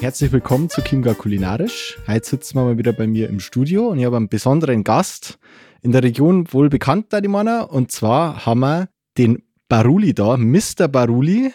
[0.00, 1.98] Herzlich willkommen zu Chiemgau Kulinarisch.
[2.06, 5.38] Heute sitzen wir mal wieder bei mir im Studio und ich habe einen besonderen Gast
[5.82, 7.70] in der Region wohl bekannt, da die Männer.
[7.72, 10.86] Und zwar haben wir den Baruli da, Mr.
[10.88, 11.52] Baruli.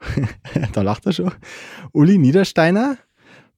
[0.72, 1.32] da lacht er schon.
[1.92, 2.98] Uli Niedersteiner.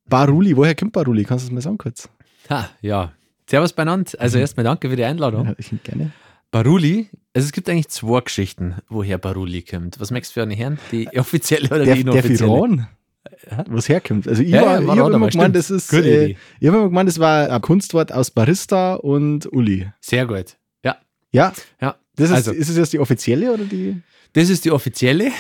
[0.07, 1.25] Baruli, woher kommt Baruli?
[1.25, 2.09] Kannst du das mal sagen kurz?
[2.51, 3.13] Ha, ja.
[3.49, 4.13] Servus beieinander.
[4.19, 4.43] Also Mhm.
[4.43, 5.47] erstmal danke für die Einladung.
[5.47, 6.13] Ja, ich gerne.
[6.51, 10.01] Baruli, also es gibt eigentlich zwei Geschichten, woher Baruli kommt.
[10.01, 10.79] Was möchtest du für eine Herren?
[10.93, 12.89] Die offizielle oder Der, die der inoffizielle?
[13.69, 14.27] Wo es herkommt.
[14.27, 16.29] Also ich, Ja, war, ja, ich habe immer gemeint, das ist, äh,
[16.61, 19.89] ich habe immer gemeint, das war ein Kunstwort aus Barista und Uli.
[20.01, 20.57] Sehr gut.
[20.85, 20.97] Ja,
[21.33, 21.97] Ja, ja.
[22.17, 24.01] das ist, Also- ist es jetzt die offizielle oder die?
[24.33, 25.31] Das ist die offizielle.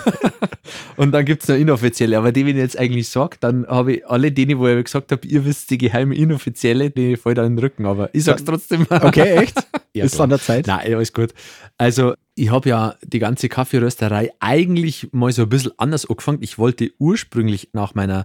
[0.96, 2.18] und dann gibt es eine inoffizielle.
[2.18, 5.12] Aber die, wenn ich jetzt eigentlich sage, dann habe ich alle denen, wo ich gesagt
[5.12, 7.86] habe, ihr wisst die geheime inoffizielle, die fällt an den Rücken.
[7.86, 8.86] Aber ich sag's trotzdem.
[8.90, 9.56] Okay, echt?
[9.94, 10.66] Ja, ist an der Zeit?
[10.66, 11.34] Nein, alles gut.
[11.76, 16.38] Also, ich habe ja die ganze Kaffeerösterei eigentlich mal so ein bisschen anders angefangen.
[16.40, 18.24] Ich wollte ursprünglich nach meiner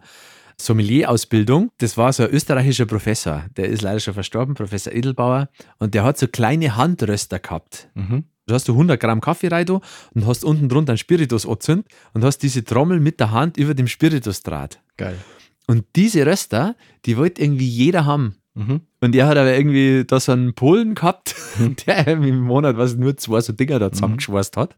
[0.59, 5.93] Sommelier-Ausbildung, das war so ein österreichischer Professor, der ist leider schon verstorben, Professor Edelbauer, und
[5.93, 7.89] der hat so kleine Handröster gehabt.
[7.93, 8.23] Mhm.
[8.47, 12.23] Du hast du 100 Gramm Kaffee rein und hast unten drunter einen Spiritus angezündet und
[12.23, 14.79] hast diese Trommel mit der Hand über dem Spiritus draht.
[14.95, 15.17] Geil.
[15.67, 16.75] Und diese Röster,
[17.05, 18.37] die wollte irgendwie jeder haben.
[18.53, 18.81] Mhm.
[19.01, 21.35] Und er hat aber irgendwie da so einen Polen gehabt,
[21.85, 24.75] der irgendwie im Monat was nur zwei so Dinger da zusammengeschweißt hat.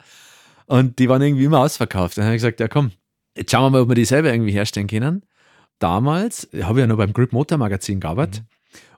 [0.65, 2.17] Und die waren irgendwie immer ausverkauft.
[2.17, 2.91] Dann habe ich gesagt, ja komm,
[3.37, 5.23] jetzt schauen wir mal, ob wir die selber irgendwie herstellen können.
[5.77, 8.43] Damals habe ich ja noch beim Grip Motor Magazin gearbeitet.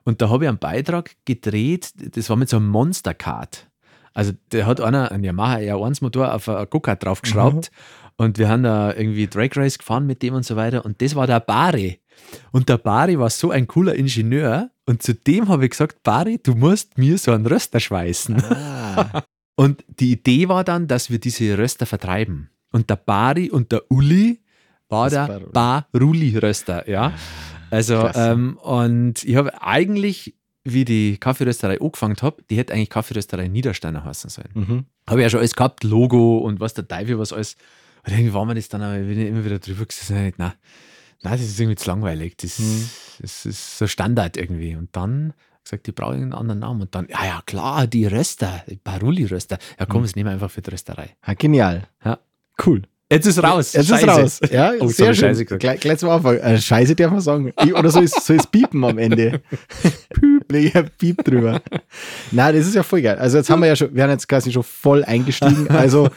[0.04, 3.71] Und da habe ich einen Beitrag gedreht, das war mit so einem Monster Kart.
[4.14, 7.72] Also der hat einer, ein Yamaha R1 Motor auf ein Go-Kart draufgeschraubt
[8.18, 11.16] und wir haben da irgendwie Drag Race gefahren mit dem und so weiter und das
[11.16, 12.00] war der Bari.
[12.52, 16.40] Und der Bari war so ein cooler Ingenieur und zu dem habe ich gesagt, Bari,
[16.42, 18.44] du musst mir so einen Röster schweißen.
[18.44, 19.24] Ah.
[19.56, 22.50] Und die Idee war dann, dass wir diese Röster vertreiben.
[22.72, 24.42] Und der Bari und der Uli
[24.90, 25.52] war Das der Baruli.
[25.92, 27.14] Baruli-Röster, ja.
[27.70, 28.32] Also, Klasse.
[28.32, 34.04] ähm, und ich habe eigentlich, wie die Kaffeerösterei angefangen habe, die hätte eigentlich Kaffeerösterei Niedersteiner
[34.06, 34.50] heißen sollen.
[34.54, 34.86] Mhm.
[35.10, 37.56] Habe ich ja schon alles gehabt, Logo und was der Teufel, was alles.
[38.06, 40.16] Und irgendwie war mir das dann aber immer wieder drüber gesessen.
[40.16, 40.54] Nein, nein,
[41.34, 42.38] das ist irgendwie zu langweilig.
[42.38, 42.90] Das, Mhm.
[43.22, 44.76] das ist so Standard irgendwie.
[44.76, 45.34] Und dann
[45.64, 46.82] gesagt, die brauchen einen anderen Namen.
[46.82, 49.58] Und dann, ja, ja, klar, die Röster, die Baruli-Röster.
[49.80, 50.06] Ja, komm, Mhm.
[50.06, 51.16] das nehmen wir einfach für die Rösterei.
[51.22, 51.88] Ah, genial.
[52.04, 52.20] Ja.
[52.66, 52.84] Cool.
[53.12, 53.74] Jetzt ist raus.
[53.74, 54.06] Jetzt Scheiße.
[54.06, 54.52] ist raus.
[54.54, 55.36] Ja, Oh, sehr schön.
[55.60, 56.38] Gleich, gleich zum Anfang.
[56.38, 57.52] Äh, Scheiße darf man sagen.
[57.76, 59.42] Oder soll es, soll es piepen am Ende?
[60.14, 61.62] Piep, leg ein Piep drüber.
[62.32, 63.18] Nein, das ist ja voll geil.
[63.18, 65.70] Also jetzt haben wir ja schon, wir haben jetzt quasi schon voll eingestiegen.
[65.70, 66.10] Also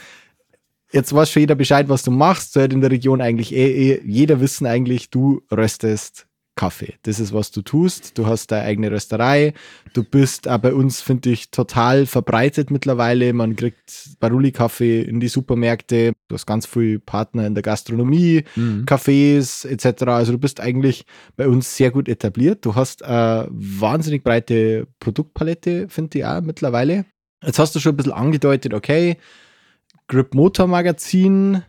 [0.92, 2.52] jetzt weiß schon jeder Bescheid, was du machst.
[2.52, 6.94] Sollte in der Region eigentlich eh, eh jeder wissen eigentlich, du röstest Kaffee.
[7.02, 8.16] Das ist, was du tust.
[8.16, 9.54] Du hast deine eigene Rösterei.
[9.92, 13.32] Du bist auch bei uns, finde ich, total verbreitet mittlerweile.
[13.32, 16.12] Man kriegt Baruli-Kaffee in die Supermärkte.
[16.28, 18.84] Du hast ganz viele Partner in der Gastronomie, Mhm.
[18.86, 20.04] Cafés etc.
[20.04, 21.06] Also du bist eigentlich
[21.36, 22.64] bei uns sehr gut etabliert.
[22.64, 27.04] Du hast eine wahnsinnig breite Produktpalette, finde ich auch mittlerweile.
[27.42, 29.16] Jetzt hast du schon ein bisschen angedeutet, okay,
[30.06, 31.62] Grip Motor Magazin,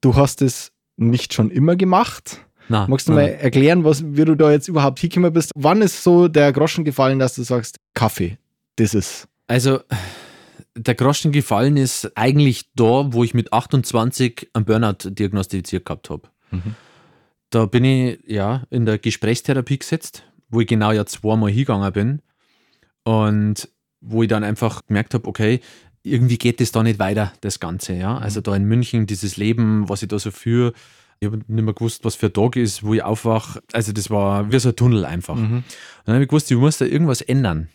[0.00, 2.44] du hast es nicht schon immer gemacht.
[2.68, 3.22] Na, Magst du na.
[3.22, 5.52] mal erklären, was, wie du da jetzt überhaupt hingekommen bist?
[5.54, 8.38] Wann ist so der Groschen gefallen, dass du sagst, Kaffee,
[8.76, 9.26] das ist.
[9.46, 9.80] Also,
[10.76, 16.28] der Groschen gefallen ist eigentlich da, wo ich mit 28 einen Burnout diagnostiziert gehabt habe.
[16.50, 16.74] Mhm.
[17.50, 22.22] Da bin ich ja in der Gesprächstherapie gesetzt, wo ich genau ja zweimal hingegangen bin
[23.04, 23.68] und
[24.00, 25.60] wo ich dann einfach gemerkt habe, okay,
[26.02, 27.94] irgendwie geht es da nicht weiter, das Ganze.
[27.94, 28.18] Ja?
[28.18, 30.72] Also da in München, dieses Leben, was ich da so führe,
[31.20, 33.60] ich habe nicht mehr gewusst, was für ein Tag ist, wo ich aufwache.
[33.72, 35.34] Also das war wie so ein Tunnel einfach.
[35.36, 35.64] Mhm.
[36.04, 37.68] Dann habe ich gewusst, ich muss da irgendwas ändern.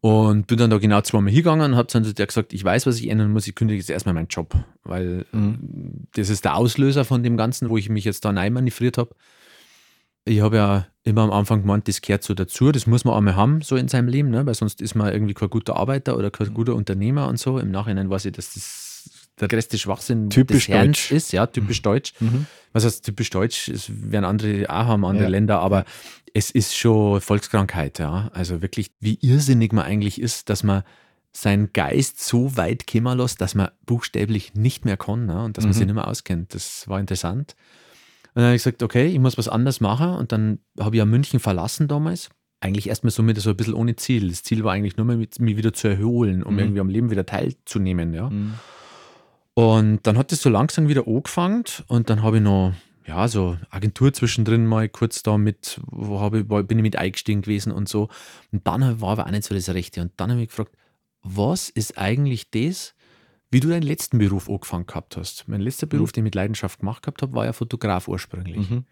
[0.00, 2.86] Und bin dann da genau zweimal hingegangen und habe dann zu der gesagt, ich weiß,
[2.86, 4.54] was ich ändern muss, ich kündige jetzt erstmal meinen Job,
[4.84, 6.06] weil Mhm.
[6.14, 9.16] das ist der Auslöser von dem Ganzen, wo ich mich jetzt da manövriert habe.
[10.24, 13.34] Ich habe ja immer am Anfang gemeint, das gehört so dazu, das muss man einmal
[13.34, 14.46] haben, so in seinem Leben, ne?
[14.46, 17.58] weil sonst ist man irgendwie kein guter Arbeiter oder kein guter Unternehmer und so.
[17.58, 18.87] Im Nachhinein weiß ich, dass das
[19.40, 21.10] der größte Schwachsinn Typisch des Herrn deutsch.
[21.12, 22.12] ist, ja, typisch deutsch.
[22.20, 22.46] Mhm.
[22.72, 23.68] Was heißt typisch deutsch?
[23.68, 25.30] Es werden andere auch haben, andere Ja.
[25.30, 25.84] Länder, aber
[26.34, 28.30] es ist schon Volkskrankheit, ja.
[28.34, 30.82] Also wirklich, wie irrsinnig man eigentlich ist, dass man
[31.32, 35.44] seinen Geist so weit kommen lässt, dass man buchstäblich nicht mehr kann ne?
[35.44, 35.78] und dass man Mhm.
[35.78, 36.54] sich nicht mehr auskennt.
[36.54, 37.54] Das war interessant.
[38.34, 40.10] dann habe ich gesagt, okay, ich muss was anderes machen.
[40.10, 42.28] Und dann habe ich ja München verlassen damals.
[42.60, 44.28] Eigentlich erstmal so mit so ein bisschen ohne Ziel.
[44.28, 46.58] Das Ziel war eigentlich nur mal, mich wieder zu erholen, um Mhm.
[46.60, 48.14] irgendwie am Leben wieder teilzunehmen.
[48.14, 48.30] Ja.
[48.30, 48.54] Mhm.
[49.58, 52.74] Und dann hat es so langsam wieder angefangen und dann habe ich noch,
[53.08, 57.42] ja, so Agentur zwischendrin mal kurz da mit, wo habe ich, bin ich mit eingestiegen
[57.42, 58.08] gewesen und so.
[58.52, 60.00] Und dann war aber auch nicht so das Rechte.
[60.00, 60.76] Und dann habe ich gefragt,
[61.24, 62.94] was ist eigentlich das,
[63.50, 65.48] wie du deinen letzten Beruf angefangen gehabt hast?
[65.48, 68.70] Mein letzter Beruf, den ich mit Leidenschaft gemacht gehabt habe, war ja Fotograf ursprünglich.
[68.70, 68.84] Mhm.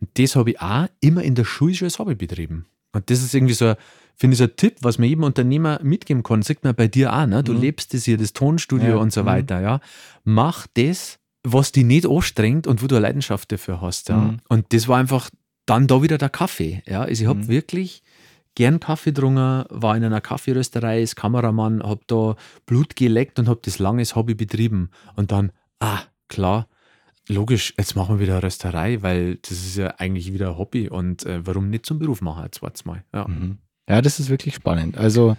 [0.00, 2.66] Und das habe ich auch immer in der Schule schon als Hobby betrieben.
[2.92, 3.74] Und das ist irgendwie so,
[4.16, 6.42] finde ich, so ein Tipp, was man jedem Unternehmer mitgeben kann.
[6.42, 7.42] Sieht man bei dir auch, ne?
[7.42, 7.60] Du Mhm.
[7.60, 9.26] lebst das hier, das Tonstudio Ja, und so mhm.
[9.26, 9.80] weiter, ja.
[10.24, 14.16] Mach das, was dich nicht anstrengt und wo du eine Leidenschaft dafür hast, ja.
[14.16, 14.38] Mhm.
[14.48, 15.30] Und das war einfach
[15.66, 17.02] dann da wieder der Kaffee, ja.
[17.02, 17.48] Also ich habe Mhm.
[17.48, 18.02] wirklich
[18.54, 22.34] gern Kaffee getrunken, war in einer Kaffeerösterei als Kameramann, habe da
[22.66, 24.90] Blut geleckt und habe das langes Hobby betrieben.
[25.14, 26.66] Und dann, ah, klar,
[27.28, 31.24] logisch, jetzt machen wir wieder Rösterei, weil das ist ja eigentlich wieder ein Hobby und
[31.26, 33.04] äh, warum nicht zum Beruf machen, jetzt war's mal.
[33.14, 33.26] Ja.
[33.28, 33.58] Mhm.
[33.88, 34.98] Ja, das ist wirklich spannend.
[34.98, 35.36] Also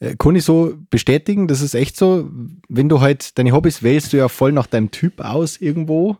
[0.00, 2.30] äh, kann ich so bestätigen, das ist echt so,
[2.68, 6.16] wenn du halt deine Hobbys wählst, du ja voll nach deinem Typ aus irgendwo,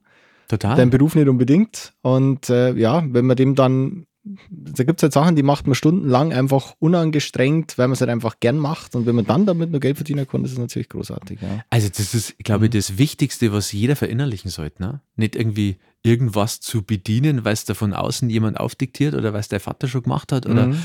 [0.48, 0.76] Total.
[0.76, 1.94] dein Beruf nicht unbedingt.
[2.02, 4.06] Und äh, ja, wenn man dem dann,
[4.50, 8.10] da gibt es halt Sachen, die macht man stundenlang einfach unangestrengt, weil man es halt
[8.10, 8.94] einfach gern macht.
[8.94, 11.40] Und wenn man dann damit nur Geld verdienen kann, das ist natürlich großartig.
[11.40, 11.64] Ja.
[11.70, 14.82] Also das ist, glaube ich, das Wichtigste, was jeder verinnerlichen sollte.
[14.82, 15.00] Ne?
[15.16, 19.48] Nicht irgendwie irgendwas zu bedienen, weil es da von außen jemand aufdiktiert oder weil es
[19.48, 20.78] der Vater schon gemacht hat oder Mhm.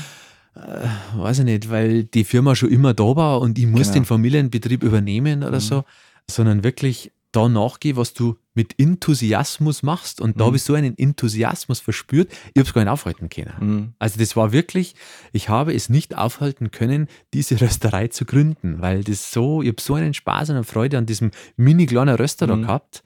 [1.16, 3.94] weiß ich nicht, weil die Firma schon immer da war und ich muss Genau.
[3.94, 5.60] den Familienbetrieb übernehmen oder Mhm.
[5.60, 5.84] so,
[6.30, 10.20] sondern wirklich da nachgehen, was du mit Enthusiasmus machst.
[10.20, 10.46] Und da Mhm.
[10.46, 13.52] habe ich so einen Enthusiasmus verspürt, ich habe es gar nicht aufhalten können.
[13.60, 13.92] Mhm.
[13.98, 14.94] Also das war wirklich,
[15.32, 19.80] ich habe es nicht aufhalten können, diese Rösterei zu gründen, weil das so, ich habe
[19.80, 22.62] so einen Spaß und eine Freude an diesem mini kleinen Röster da Mhm.
[22.62, 23.04] gehabt.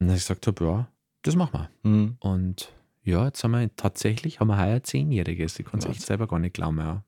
[0.00, 0.88] Und dass ich gesagt habe, ja,
[1.22, 1.52] das machen
[1.82, 1.90] wir.
[1.90, 2.16] Mhm.
[2.20, 2.72] Und
[3.02, 5.58] ja, jetzt haben wir tatsächlich, haben wir heuer Zehnjähriges.
[5.58, 7.02] Ich kann es echt selber gar nicht glauben, ja.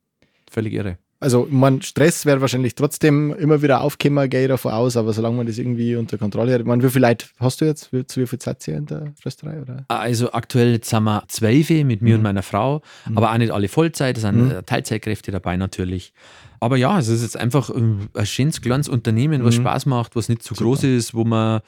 [0.51, 0.99] Völlig irre.
[1.21, 5.37] Also, man, Stress wäre wahrscheinlich trotzdem immer wieder aufkommen, gehe ich davon aus, aber solange
[5.37, 6.61] man das irgendwie unter Kontrolle hat.
[6.61, 7.93] Ich meine, wie viel Leute hast du jetzt?
[7.93, 9.61] Wie, zu wie viel Zeit in der Rösterei?
[9.61, 9.85] Oder?
[9.89, 12.15] Also aktuell jetzt sind wir zwölf mit mir Mhm.
[12.19, 13.19] und meiner Frau, Mhm.
[13.19, 14.51] aber auch nicht alle Vollzeit, es sind Mhm.
[14.53, 16.13] äh, Teilzeitkräfte dabei natürlich.
[16.61, 19.63] Aber ja, es ist jetzt einfach ähm, ein schönes kleines Unternehmen, was Mhm.
[19.63, 20.67] Spaß macht, was nicht zu Super.
[20.71, 21.63] groß ist, wo man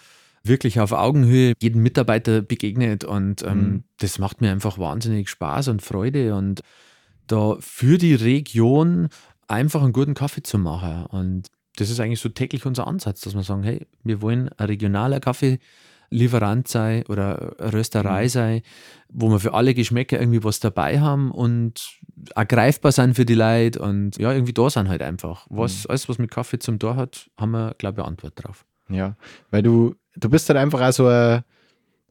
[0.45, 3.85] wirklich auf Augenhöhe jeden Mitarbeiter begegnet und ähm, Mhm.
[3.99, 6.63] das macht mir einfach wahnsinnig Spaß und Freude und
[7.27, 9.09] da für die Region
[9.51, 13.35] einfach einen guten Kaffee zu machen und das ist eigentlich so täglich unser Ansatz, dass
[13.35, 18.29] wir sagen, hey, wir wollen ein regionaler Kaffeelieferant sein oder Rösterei Mhm.
[18.29, 18.63] sein,
[19.09, 21.99] wo wir für alle Geschmäcker irgendwie was dabei haben und
[22.35, 25.47] auch greifbar sein für die Leute und ja, irgendwie da sind halt einfach.
[25.49, 25.91] Was, Mhm.
[25.91, 28.67] Alles, was mit Kaffee zum Tor hat, haben wir, glaube ich, eine Antwort drauf.
[28.89, 29.17] Ja,
[29.51, 31.43] weil du, du bist halt einfach auch so ein,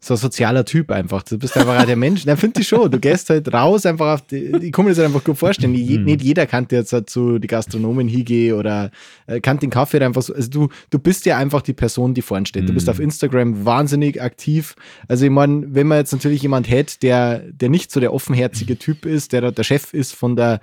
[0.01, 1.23] so ein sozialer Typ einfach.
[1.23, 2.23] Du bist einfach der Mensch.
[2.25, 2.89] Na, finde ich schon.
[2.89, 5.73] Du gehst halt raus einfach auf die, ich kann mir das halt einfach gut vorstellen.
[5.75, 6.05] Je, Mhm.
[6.05, 8.91] Nicht jeder kann jetzt halt zu die Gastronomen hingehen oder
[9.27, 10.33] äh, kann den Kaffee einfach so.
[10.33, 12.69] Also du, du bist ja einfach die Person, die vorne steht.
[12.69, 12.91] Du bist Mhm.
[12.91, 14.75] auf Instagram wahnsinnig aktiv.
[15.09, 18.77] Also ich meine, wenn man jetzt natürlich jemand hätte, der, der nicht so der offenherzige
[18.79, 20.61] Typ ist, der der Chef ist von der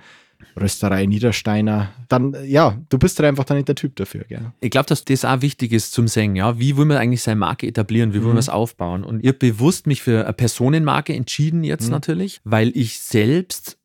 [0.59, 4.51] Rösterei Niedersteiner, dann ja, du bist halt einfach dann nicht der Typ dafür, gell?
[4.59, 6.35] Ich glaube, dass das auch wichtig ist zum Singen.
[6.35, 6.57] Ja?
[6.59, 8.11] Wie will man eigentlich seine Marke etablieren?
[8.11, 8.27] Wie will Mhm.
[8.29, 9.03] man es aufbauen?
[9.03, 11.91] Und ich habe bewusst mich für eine Personenmarke entschieden jetzt Mhm.
[11.91, 13.77] natürlich, weil ich selbst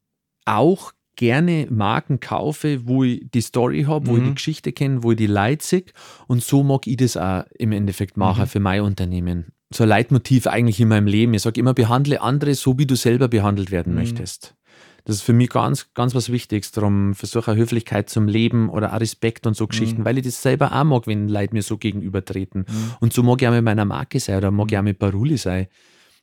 [0.45, 4.29] auch gerne Marken kaufe, wo ich die Story habe, wo ich Mhm.
[4.29, 5.85] die Geschichte kenne, wo ich die Leute sehe.
[6.26, 8.47] Und so mag ich das auch im Endeffekt machen Mhm.
[8.49, 9.53] für mein Unternehmen.
[9.73, 11.33] So ein Leitmotiv eigentlich in meinem Leben.
[11.35, 14.00] Ich sage immer, behandle andere so, wie du selber behandelt werden Mhm.
[14.00, 14.55] möchtest.
[15.04, 16.71] Das ist für mich ganz, ganz was Wichtiges.
[16.73, 20.40] Darum versuche ich Höflichkeit zum Leben oder auch Respekt und so Geschichten, weil ich das
[20.42, 22.66] selber auch mag, wenn Leute mir so gegenübertreten.
[23.00, 25.37] Und so mag ich auch mit meiner Marke sein oder mag ich auch mit Baruli
[25.37, 25.66] sein.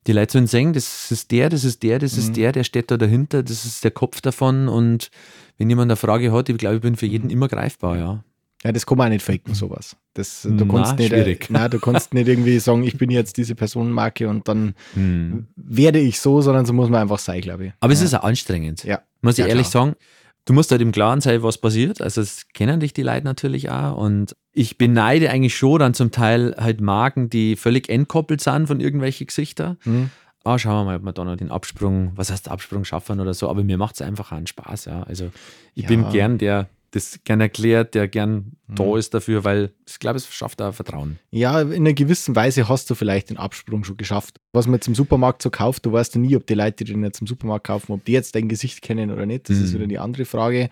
[0.08, 2.20] Die Leute sollen sehen, das ist der, das ist der, das Mhm.
[2.20, 4.70] ist der, der steht da dahinter, das ist der Kopf davon.
[4.70, 5.12] Und
[5.58, 7.12] wenn jemand eine Frage hat, ich glaube, ich bin für Mhm.
[7.12, 8.24] jeden immer greifbar, ja.
[8.64, 9.96] Ja, das kann man auch nicht faken, sowas.
[10.14, 11.48] Das, du Na, kannst nicht, äh, schwierig.
[11.50, 15.48] na, du kannst nicht irgendwie sagen, ich bin jetzt diese Personenmarke und dann Hm.
[15.56, 17.74] werde ich so, sondern so muss man einfach sein, glaube ich.
[17.80, 18.06] Aber es ja.
[18.06, 18.84] ist auch anstrengend.
[18.84, 19.02] Ja.
[19.22, 19.86] Muss ich Ja, ehrlich klar.
[19.86, 19.96] sagen,
[20.44, 22.02] du musst halt im Klaren sein, was passiert.
[22.02, 23.96] Also es kennen dich die Leute natürlich auch.
[23.98, 28.82] Und ich beneide eigentlich schon dann zum Teil halt Marken, die völlig entkoppelt sind von
[28.82, 29.78] irgendwelchen Gesichtern.
[29.84, 30.10] Hm.
[30.44, 33.34] Ah, schauen wir mal, ob wir da noch den Absprung, was heißt Absprung schaffen oder
[33.34, 33.50] so.
[33.50, 35.04] Aber mir macht es einfach einen Spaß, ja.
[35.04, 35.32] Also
[35.76, 38.76] ich bin gern der, das gern erklärt, der gern Mhm.
[38.76, 41.18] da ist dafür, weil ich glaube, es schafft auch Vertrauen.
[41.32, 44.38] Ja, in einer gewissen Weise hast du vielleicht den Absprung schon geschafft.
[44.54, 46.92] Was man jetzt im Supermarkt so kauft, du weißt ja nie, ob die Leute, die
[46.94, 49.50] den jetzt im Supermarkt kaufen, ob die jetzt dein Gesicht kennen oder nicht.
[49.50, 49.76] Das ist Mhm.
[49.80, 50.70] wieder die andere Frage.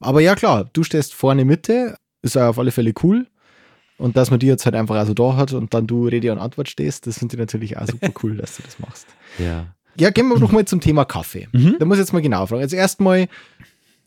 [0.00, 3.26] Aber ja, klar, du stehst vorne Mitte, ist auf alle Fälle cool.
[3.98, 6.38] Und dass man die jetzt halt einfach also da hat und dann du Rede und
[6.38, 9.06] Antwort stehst, das finde ich natürlich auch super cool, dass du das machst.
[9.38, 9.66] Ja.
[9.96, 11.48] Ja, gehen wir noch mal zum Thema Kaffee.
[11.52, 11.76] Mhm.
[11.78, 12.62] Da muss ich jetzt mal genau fragen.
[12.62, 13.28] Also erstmal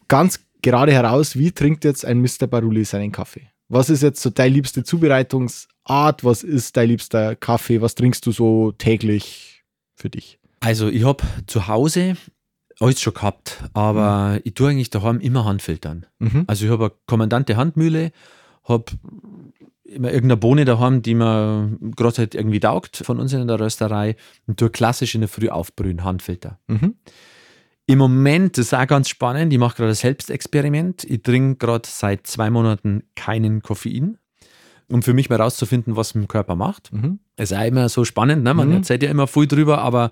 [0.08, 2.48] ganz gerade heraus, wie trinkt jetzt ein Mr.
[2.48, 3.50] Baruli seinen Kaffee?
[3.70, 6.24] Was ist jetzt so deine liebste Zubereitungsart?
[6.24, 7.82] Was ist dein liebster Kaffee?
[7.82, 9.64] Was trinkst du so täglich
[9.96, 10.40] für dich?
[10.60, 12.18] Also ich habe zu Hause
[12.80, 16.08] alles schon gehabt, aber ich tue eigentlich daheim immer Handfiltern.
[16.20, 16.44] Mhm.
[16.48, 18.12] Also ich habe eine kommandante Handmühle,
[18.66, 18.86] habe
[19.84, 24.16] immer irgendeine Bohne daheim, die mir gerade halt irgendwie taugt von uns in der Rösterei
[24.48, 26.60] und tue klassisch in der Früh aufbrühen, Handfilter.
[26.68, 26.96] Mhm.
[27.88, 31.04] Im Moment, das ist auch ganz spannend, ich mache gerade ein Selbstexperiment.
[31.04, 34.18] Ich trinke gerade seit zwei Monaten keinen Koffein,
[34.90, 36.92] um für mich mal rauszufinden, was mein Körper macht.
[36.92, 37.20] Mhm.
[37.36, 38.54] Es ist auch immer so spannend, ne?
[38.56, 38.76] man Mhm.
[38.76, 40.10] erzählt ja immer viel drüber, aber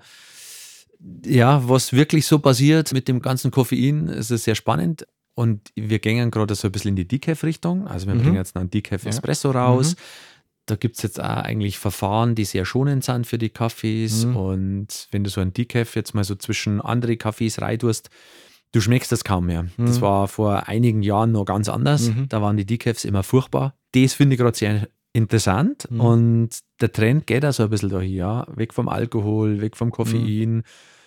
[1.26, 5.06] ja, was wirklich so passiert mit dem ganzen Koffein, ist es sehr spannend.
[5.34, 7.88] Und wir gehen gerade so ein bisschen in die Decaf-Richtung.
[7.88, 8.22] Also wir Mhm.
[8.22, 9.10] bringen jetzt noch einen Decaf Ja.
[9.10, 9.96] Espresso raus.
[9.96, 10.00] Mhm.
[10.66, 14.24] Da gibt es jetzt auch eigentlich Verfahren, die sehr schonend sind für die Kaffees.
[14.24, 14.36] Mhm.
[14.36, 18.08] Und wenn du so einen Decaf jetzt mal so zwischen andere Kaffees reintust,
[18.72, 19.66] du schmeckst das kaum mehr.
[19.76, 20.02] Das Mhm.
[20.02, 22.08] war vor einigen Jahren noch ganz anders.
[22.08, 22.28] Mhm.
[22.30, 23.74] Da waren die Decafs immer furchtbar.
[23.92, 25.86] Das finde ich gerade sehr interessant.
[25.90, 26.00] Mhm.
[26.00, 26.48] Und
[26.80, 28.46] der Trend geht auch so ein bisschen dahin, ja.
[28.56, 30.62] Weg vom Alkohol, weg vom Koffein,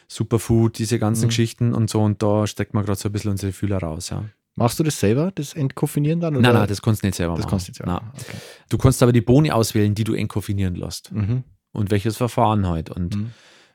[0.07, 1.29] Superfood, diese ganzen Mhm.
[1.29, 2.01] Geschichten und so.
[2.01, 4.23] Und da steckt man gerade so ein bisschen unsere Fühler raus, ja.
[4.57, 6.33] Machst du das selber, das Entkoffinieren dann?
[6.33, 6.53] Nein, oder?
[6.59, 7.49] nein, das kannst du nicht selber das machen.
[7.51, 7.85] kannst du jetzt ja.
[7.85, 8.01] Nein.
[8.13, 8.37] Okay.
[8.69, 11.11] Du kannst aber die Bohne auswählen, die du entkoffinieren lässt.
[11.13, 11.43] Mhm.
[11.73, 12.89] Und welches Verfahren halt.
[12.89, 13.31] Und Mhm.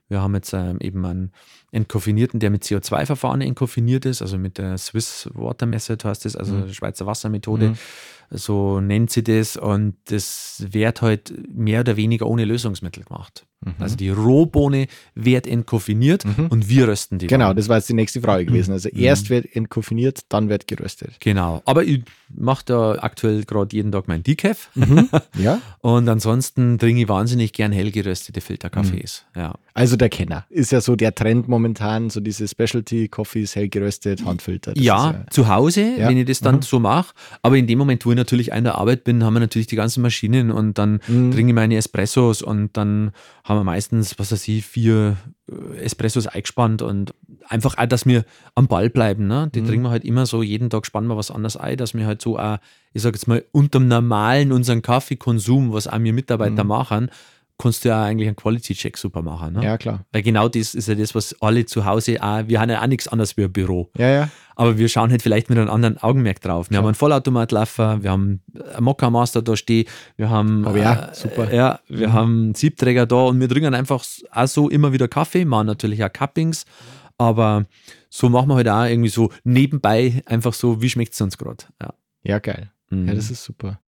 [0.09, 1.31] wir haben jetzt ähm, eben einen
[1.71, 6.53] entkoffinierten, der mit CO2-Verfahren entkoffiniert ist, also mit der Swiss Water Method heißt das, also
[6.53, 6.73] Mhm.
[6.73, 7.75] Schweizer Wassermethode.
[8.33, 8.37] Mhm.
[8.37, 9.55] So nennt sie das.
[9.57, 13.45] Und das wird halt mehr oder weniger ohne Lösungsmittel gemacht.
[13.65, 13.75] Mhm.
[13.79, 16.47] Also die Rohbohne wird entkoffiniert Mhm.
[16.47, 17.27] und wir rösten die.
[17.27, 17.55] Genau, dann.
[17.55, 18.73] das war jetzt die nächste Frage gewesen.
[18.73, 18.99] Also Mhm.
[18.99, 21.11] erst wird entkoffiniert, dann wird geröstet.
[21.21, 21.61] Genau.
[21.65, 22.01] Aber ich
[22.35, 24.69] mache da aktuell gerade jeden Tag mein Decaf.
[25.37, 29.23] Ja, Und ansonsten trinke ich wahnsinnig gern hell geröstete Filterkaffees.
[29.35, 29.41] Mhm.
[29.41, 29.55] Ja.
[29.75, 30.45] also der Kenner.
[30.49, 34.73] Ist ja so der Trend momentan, so diese Specialty-Coffees, hell geröstet, Handfilter.
[34.73, 36.09] Das Ja, ist zu Hause, Ja.
[36.09, 36.61] wenn ich das dann Mhm.
[36.63, 37.13] so mache.
[37.41, 39.75] Aber in dem Moment, wo ich natürlich an der Arbeit bin, haben wir natürlich die
[39.75, 41.31] ganzen Maschinen und dann Mhm.
[41.31, 43.11] trinke ich meine Espressos und dann
[43.43, 45.17] haben wir meistens, was weiß ich, vier
[45.51, 47.13] äh, Espressos eingespannt und
[47.47, 48.23] einfach auch, dass wir
[48.55, 49.27] am Ball bleiben.
[49.27, 49.49] Ne?
[49.53, 49.67] Die Mhm.
[49.67, 52.21] trinken wir halt immer so, jeden Tag spannen wir was anderes ein, dass wir halt
[52.21, 52.57] so auch,
[52.93, 56.67] ich sage jetzt mal, unterm normalen, unseren Kaffeekonsum, was auch wir Mitarbeiter Mhm.
[56.69, 57.09] machen,
[57.63, 59.53] kannst du ja eigentlich einen Quality-Check super machen.
[59.53, 59.63] Ne?
[59.63, 60.05] ja klar.
[60.11, 62.87] Weil genau das ist ja das, was alle zu Hause auch, wir haben ja auch
[62.87, 63.89] nichts anderes wie ein Büro.
[63.97, 64.29] Ja, ja.
[64.55, 66.67] Aber wir schauen halt vielleicht mit einem anderen Augenmerk drauf.
[66.67, 66.79] Wir Klar.
[66.83, 68.41] haben einen Vollautomatlaffer, wir haben
[68.75, 71.51] einen Mokka Master da stehen, wir haben, Aber ja, äh, super.
[71.51, 72.13] Ja, wir Mhm.
[72.13, 76.03] haben einen Siebträger da und wir trinken einfach auch so immer wieder Kaffee, machen natürlich
[76.03, 76.65] auch Cuppings,
[77.17, 77.65] aber
[78.09, 81.63] so machen wir halt auch irgendwie so nebenbei einfach so, wie schmeckt es uns gerade.
[81.81, 81.93] Ja.
[82.23, 82.71] Ja, geil.
[82.91, 83.07] Mhm.
[83.07, 83.79] Ja, das ist super.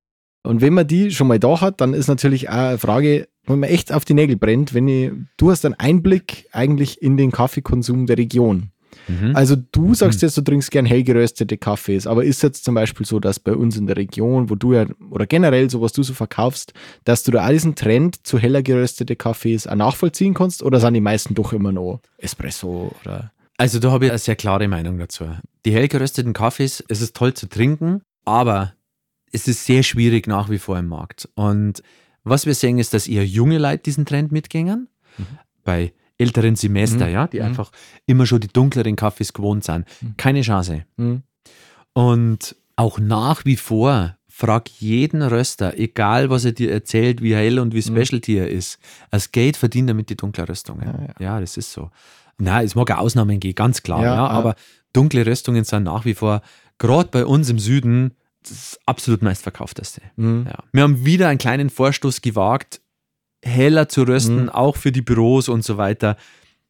[0.44, 3.60] Und wenn man die schon mal da hat, dann ist natürlich auch eine Frage, wenn
[3.60, 7.32] man echt auf die Nägel brennt, wenn ich, du hast einen Einblick eigentlich in den
[7.32, 8.72] Kaffeekonsum der Region.
[9.08, 9.36] Mhm.
[9.36, 13.06] Also du sagst jetzt, du trinkst gern hell geröstete Kaffees, aber ist jetzt zum Beispiel
[13.06, 16.04] so, dass bei uns in der Region, wo du ja, oder generell so, was du
[16.04, 16.74] so verkaufst,
[17.04, 20.94] dass du da auch diesen Trend zu heller geröstete Kaffees auch nachvollziehen kannst oder sind
[20.94, 23.32] die meisten doch immer noch Espresso oder?
[23.58, 25.26] Also da habe ich eine sehr klare Meinung dazu.
[25.66, 28.74] Die hell gerösteten Kaffees, es ist toll zu trinken, aber
[29.32, 31.30] es ist sehr schwierig nach wie vor im Markt.
[31.36, 31.82] Und
[32.26, 34.90] was wir sehen, ist, dass eher junge Leute diesen Trend mitgehen.
[35.64, 37.14] Bei älteren Semester, Mhm.
[37.14, 37.46] ja, die Mhm.
[37.46, 37.72] einfach
[38.06, 39.86] immer schon die dunkleren Kaffees gewohnt sind.
[40.02, 40.14] Mhm.
[40.18, 40.86] Keine Chance.
[40.98, 41.24] Hm?
[41.94, 47.58] Und auch nach wie vor frag jeden Röster, egal was er dir erzählt, wie hell
[47.60, 47.96] und wie Mhm.
[48.04, 48.80] Specialty er ist.
[49.12, 50.86] Das Geld verdient er mit die dunklen Röstungen.
[51.20, 51.90] Ja, Ja, das ist so.
[52.38, 54.02] Na, es mag auch Ausnahmen geben, ganz klar.
[54.02, 54.28] Ja, Ja, ja.
[54.28, 54.56] aber
[54.92, 56.42] dunkle Röstungen sind nach wie vor,
[56.80, 58.12] gerade bei uns im Süden,
[58.50, 60.02] das absolut meistverkaufteste.
[60.18, 60.46] Hm?
[60.48, 60.60] Ja.
[60.72, 62.82] Wir haben wieder einen kleinen Vorstoß gewagt,
[63.44, 64.50] heller zu rösten, Mhm.
[64.50, 66.18] auch für die Büros und so weiter.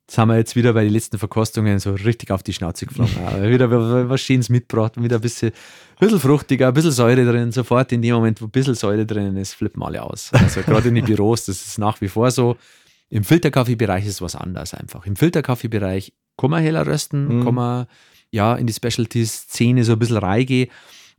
[0.07, 3.13] Das haben wir jetzt wieder bei den letzten Verkostungen so richtig auf die Schnauze geflogen.
[3.43, 5.51] Ja, wieder was Schönes mitgebracht, wieder ein bisschen,
[5.99, 7.51] bisschen fruchtiger, ein bisschen Säure drin.
[7.51, 10.29] Sofort in dem Moment, wo ein bisschen Säure drin ist, flippen alle aus.
[10.33, 12.55] Also gerade in den Büros, das ist nach wie vor so.
[13.09, 15.05] Im Filterkaffeebereich ist was anderes einfach.
[15.07, 17.43] Im Filterkaffeebereich kann man heller rösten, Mhm.
[17.45, 17.87] kann man
[18.31, 20.69] ja in die Specialty-Szene so ein bisschen reingehen,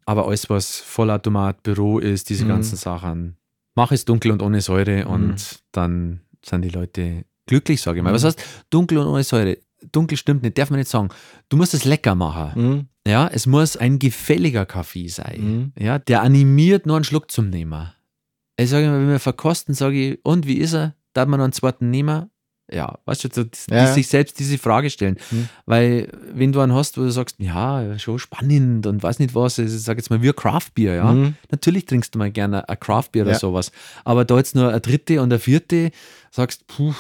[0.06, 2.48] aber alles, was Vollautomat, Büro ist, diese Mhm.
[2.48, 3.36] ganzen Sachen,
[3.74, 5.10] mach es dunkel und ohne Säure Mhm.
[5.10, 8.12] und dann sind die Leute glücklich, sage ich mal.
[8.14, 8.26] Was Mhm.
[8.28, 9.58] heißt dunkel und ohne Säure?
[9.92, 11.10] Dunkel stimmt nicht, darf man nicht sagen.
[11.50, 12.54] Du musst es lecker machen.
[12.54, 12.86] Hm?
[13.06, 15.72] Ja, es muss ein gefälliger Kaffee sein.
[15.76, 15.84] Mhm.
[15.84, 17.92] Ja, der animiert, noch einen Schluck zum Nehmen.
[18.56, 20.94] Ich sage immer, wenn wir verkosten, sage ich, und wie ist er?
[21.12, 22.30] Darf man noch einen zweiten nehmen?
[22.70, 23.86] Ja, weißt du, so, die, Ja.
[23.86, 25.16] sich selbst diese Frage stellen.
[25.30, 25.48] Hm.
[25.66, 29.58] Weil, wenn du einen hast, wo du sagst, ja, schon spannend und weiß nicht was,
[29.58, 31.12] ich sag jetzt mal, wie ein Craftbier, ja.
[31.12, 31.36] Mhm.
[31.50, 33.38] Natürlich trinkst du mal gerne ein Craftbier oder Ja.
[33.38, 33.70] sowas.
[34.04, 35.90] Aber da jetzt nur eine dritte und eine vierte,
[36.32, 36.92] sagst, puh,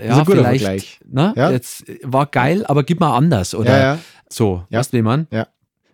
[0.00, 1.50] ein ja, vielleicht, na, Ja.
[1.50, 3.98] jetzt war geil, aber gib mal anders oder Ja, ja.
[4.30, 4.64] so.
[4.70, 4.78] Ja.
[4.78, 5.26] Weißt du, wie man?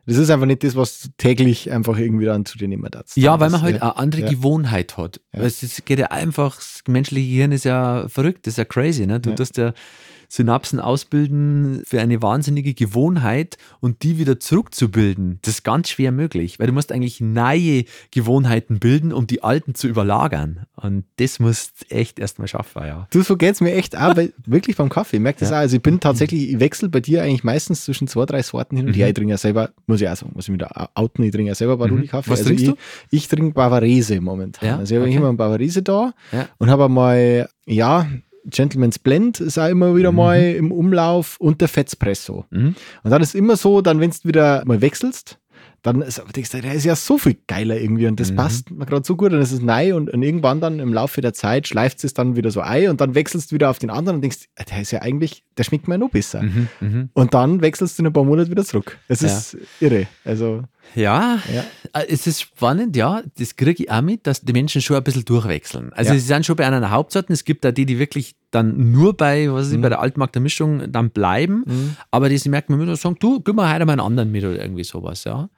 [0.06, 3.16] Das ist einfach nicht das, was du täglich einfach irgendwie dann zu dir nehmen darfst.
[3.16, 3.82] Ja, weil man halt ja.
[3.82, 4.28] eine andere Ja.
[4.30, 5.20] Gewohnheit hat.
[5.32, 5.40] Ja.
[5.40, 9.06] Weil Es geht ja einfach, das menschliche Gehirn ist ja verrückt, das ist ja crazy.
[9.06, 9.20] Ne?
[9.20, 9.36] Du Ja.
[9.36, 9.72] tust ja
[10.32, 16.60] Synapsen ausbilden für eine wahnsinnige Gewohnheit und die wieder zurückzubilden, das ist ganz schwer möglich,
[16.60, 20.66] weil du musst eigentlich neue Gewohnheiten bilden, um die alten zu überlagern.
[20.76, 23.08] Und das musst du echt erstmal schaffen, ja.
[23.10, 25.16] Du, so geht's mir echt auch, weil, wirklich beim Kaffee.
[25.16, 25.56] Ich merke das Ja.
[25.56, 25.60] auch.
[25.60, 28.86] Also ich bin tatsächlich, ich wechsle bei dir eigentlich meistens zwischen zwei, drei Sorten hin
[28.86, 29.06] und her.
[29.06, 29.10] Mhm.
[29.10, 31.54] Ich trinke ja selber, muss ich auch sagen, muss ich wieder outen, ich trinke ja
[31.56, 32.30] selber Baruni-Kaffee.
[32.30, 32.76] Was also trinkst ich, du?
[33.10, 34.68] Ich trinke Bavarese momentan.
[34.68, 35.16] Ja, Also ich habe okay.
[35.18, 36.48] immer einen Bavarese da Ja.
[36.58, 38.06] und habe einmal, ja,
[38.46, 40.16] Gentleman's Blend ist auch immer wieder Mhm.
[40.16, 42.44] mal im Umlauf und der Fetzpresso.
[42.50, 42.74] Mhm.
[43.02, 45.38] Und dann ist immer so, dann wenn du wieder mal wechselst,
[45.82, 48.36] dann ist, denkst du, der ist ja so viel geiler irgendwie und das Mhm.
[48.36, 51.22] passt mir gerade so gut und es ist neu und, und irgendwann dann im Laufe
[51.22, 53.88] der Zeit schleift es dann wieder so ein und dann wechselst du wieder auf den
[53.88, 56.42] anderen und denkst, äh, der ist ja eigentlich, der schmeckt mir noch besser.
[56.42, 56.68] Mhm.
[56.80, 57.08] Mhm.
[57.14, 58.98] Und dann wechselst du in ein paar Monate wieder zurück.
[59.08, 59.28] Es Ja.
[59.28, 60.06] ist irre.
[60.24, 61.64] Also, Ja, ja.
[61.92, 65.04] Äh, Es ist spannend, ja, das kriege ich auch mit, dass die Menschen schon ein
[65.04, 65.92] bisschen durchwechseln.
[65.92, 66.18] Also Ja.
[66.18, 69.50] sie sind schon bei einer Hauptsorten, es gibt da die, die wirklich dann nur bei,
[69.52, 69.82] was weiß ich, Mhm.
[69.82, 71.96] bei der Altmarkter Mischung dann bleiben, Mhm.
[72.10, 74.60] aber die merken mir wieder sagen, du, gib mal heute mal einen anderen mit oder
[74.60, 75.48] irgendwie sowas, ja.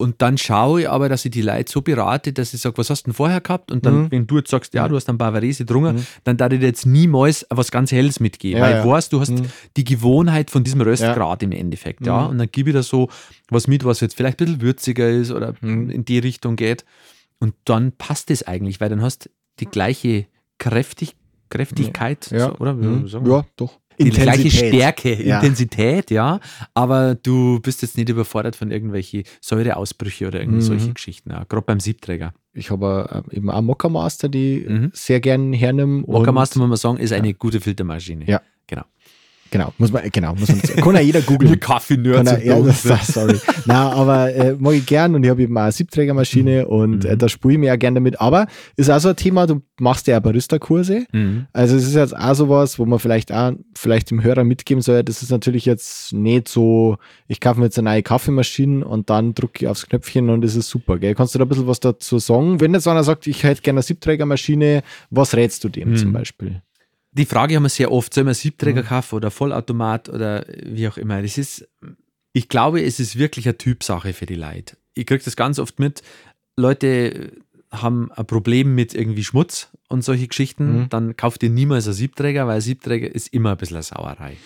[0.00, 2.88] Und dann schaue ich aber, dass ich die Leute so berate, dass ich sage, was
[2.90, 3.70] hast du denn vorher gehabt?
[3.70, 4.10] Und dann, Mhm.
[4.10, 6.06] wenn du jetzt sagst, ja, du hast dann Bavarese drungen, Mhm.
[6.24, 8.58] dann darf ich dir jetzt niemals was ganz Helles mitgeben.
[8.58, 8.80] Ja, weil ja.
[8.80, 9.46] ich weiß, du hast Mhm.
[9.76, 12.22] die Gewohnheit von diesem Röstgrad im Endeffekt, ja.
[12.22, 12.28] Mhm.
[12.30, 13.08] Und dann gebe ich da so
[13.50, 15.90] was mit, was jetzt vielleicht ein bisschen würziger ist oder Mhm.
[15.90, 16.84] in die Richtung geht.
[17.38, 19.30] Und dann passt es eigentlich, weil dann hast du
[19.60, 20.26] die gleiche
[20.58, 21.14] Kräftig
[21.48, 22.46] Kräftigkeit, Ja.
[22.50, 22.80] so, oder?
[22.80, 23.08] Wie Mhm.
[23.08, 23.32] sagen wir?
[23.38, 23.79] ja, doch.
[24.04, 25.36] Die gleiche Stärke, Ja.
[25.40, 26.40] Intensität, ja.
[26.74, 30.62] Aber du bist jetzt nicht überfordert von irgendwelchen Säureausbrüche oder irgendwie Mhm.
[30.62, 31.30] solche Geschichten.
[31.30, 31.44] Ja.
[31.48, 32.32] Gerade beim Siebträger.
[32.52, 34.90] Ich habe äh, eben auch Mokka Master, die Mhm.
[34.94, 36.02] sehr gern hernehme.
[36.06, 38.24] Walker und- Master, muss man sagen, ist eine gute Filtermaschine.
[38.26, 38.40] Ja.
[38.66, 38.82] Genau.
[39.50, 41.50] Genau, muss man, genau, muss man, kann ja jeder googeln.
[42.30, 43.38] Er, ja, das, das, sorry.
[43.66, 47.14] Na, aber äh, mag ich gern und ich habe eben auch eine Siebträgermaschine und äh,
[47.14, 47.18] Mhm.
[47.18, 48.20] da spiele ich mir auch gerne damit.
[48.20, 51.04] Aber ist auch so ein Thema, du machst ja auch Barista-Kurse.
[51.12, 51.46] Mhm.
[51.52, 55.02] Also es ist jetzt auch sowas, wo man vielleicht auch vielleicht dem Hörer mitgeben soll,
[55.02, 59.34] das ist natürlich jetzt nicht so, ich kaufe mir jetzt eine neue Kaffeemaschine und dann
[59.34, 61.14] drücke ich aufs Knöpfchen und es ist super, gell?
[61.14, 62.60] Kannst du da ein bisschen was dazu sagen?
[62.60, 65.96] Wenn jetzt einer sagt, ich hätte gerne eine Siebträgermaschine, was rätst du dem Mhm.
[65.96, 66.62] zum Beispiel?
[67.12, 70.96] Die Frage haben wir sehr oft, soll man Siebträger kaufen oder Vollautomat oder wie auch
[70.96, 71.20] immer.
[71.22, 71.68] Das ist,
[72.32, 74.76] ich glaube, es ist wirklich eine Typsache für die Leute.
[74.94, 76.02] Ich kriege das ganz oft mit.
[76.56, 77.32] Leute
[77.72, 80.88] haben ein Problem mit irgendwie Schmutz und solche Geschichten, Mhm.
[80.90, 84.36] dann kauft ihr niemals einen Siebträger, weil ein Siebträger ist immer ein bisschen eine Sauerei.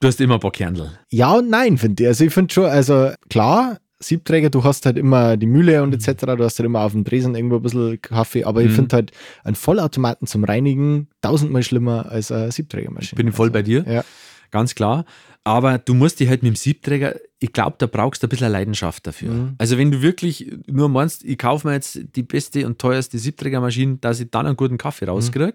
[0.00, 0.98] Du hast immer ein paar Kernel.
[1.10, 2.08] Ja und nein, finde ich.
[2.08, 6.24] Also ich finde schon, also klar, Siebträger, du hast halt immer die Mühle und etc.,
[6.36, 8.74] du hast halt immer auf dem Tresen irgendwo ein bisschen Kaffee, aber ich Mhm.
[8.74, 9.12] finde halt
[9.44, 13.16] einen Vollautomaten zum Reinigen tausendmal schlimmer als eine Siebträgermaschine.
[13.22, 13.84] Bin voll also, bei dir.
[13.86, 14.04] Ja.
[14.50, 15.04] Ganz klar.
[15.44, 18.50] Aber du musst dich halt mit dem Siebträger, ich glaube, da brauchst du ein bisschen
[18.50, 19.32] Leidenschaft dafür.
[19.32, 19.54] Mhm.
[19.58, 23.98] Also wenn du wirklich nur meinst, ich kaufe mir jetzt die beste und teuerste Siebträgermaschine,
[24.00, 25.10] dass ich dann einen guten Kaffee Mhm.
[25.12, 25.54] rauskriege,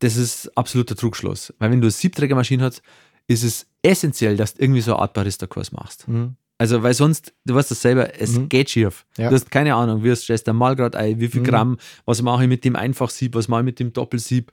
[0.00, 1.52] das ist absoluter Trugschluss.
[1.58, 2.82] Weil wenn du eine Siebträgermaschine hast,
[3.28, 6.06] ist es essentiell, dass du irgendwie so eine Art Barista-Kurs machst.
[6.08, 6.36] Mhm.
[6.58, 8.48] Also, weil sonst, du weißt das selber, es Mhm.
[8.48, 9.04] geht schief.
[9.18, 9.28] Ja.
[9.28, 11.46] Du hast keine Ahnung, wie stellst du ein Malgrad ein, wie viel Mhm.
[11.46, 14.52] Gramm, was mache ich mit dem Einfachsieb, was mache ich mit dem Doppelsieb,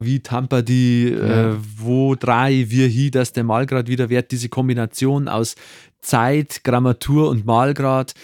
[0.00, 1.50] wie tamper die, Ja.
[1.52, 5.54] äh, wo drehe wir hin, dass der Malgrad wieder wird, diese Kombination aus
[6.00, 8.14] Zeit, Grammatur und Malgrad,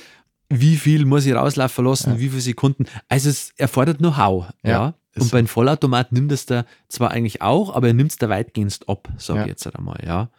[0.48, 2.18] wie viel muss ich rauslaufen lassen, Ja.
[2.18, 2.86] wie viele Sekunden.
[3.08, 4.46] Also es erfordert Know-how.
[4.64, 4.94] Ja.
[5.16, 8.76] Und beim Vollautomat nimmt es da zwar eigentlich auch, aber er nimmt es da weitgehend
[8.88, 10.30] ab, sage ich jetzt einmal, ja.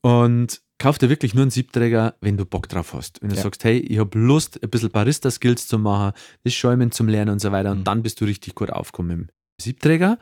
[0.00, 3.22] Und kauf dir wirklich nur einen Siebträger, wenn du Bock drauf hast.
[3.22, 3.42] Wenn du Ja.
[3.42, 6.12] sagst, hey, ich habe Lust, ein bisschen Barista-Skills zu machen,
[6.44, 7.70] das Schäumen zum Lernen und so weiter.
[7.70, 7.84] Und Mhm.
[7.84, 9.28] dann bist du richtig gut aufgekommen im
[9.60, 10.18] Siebträger.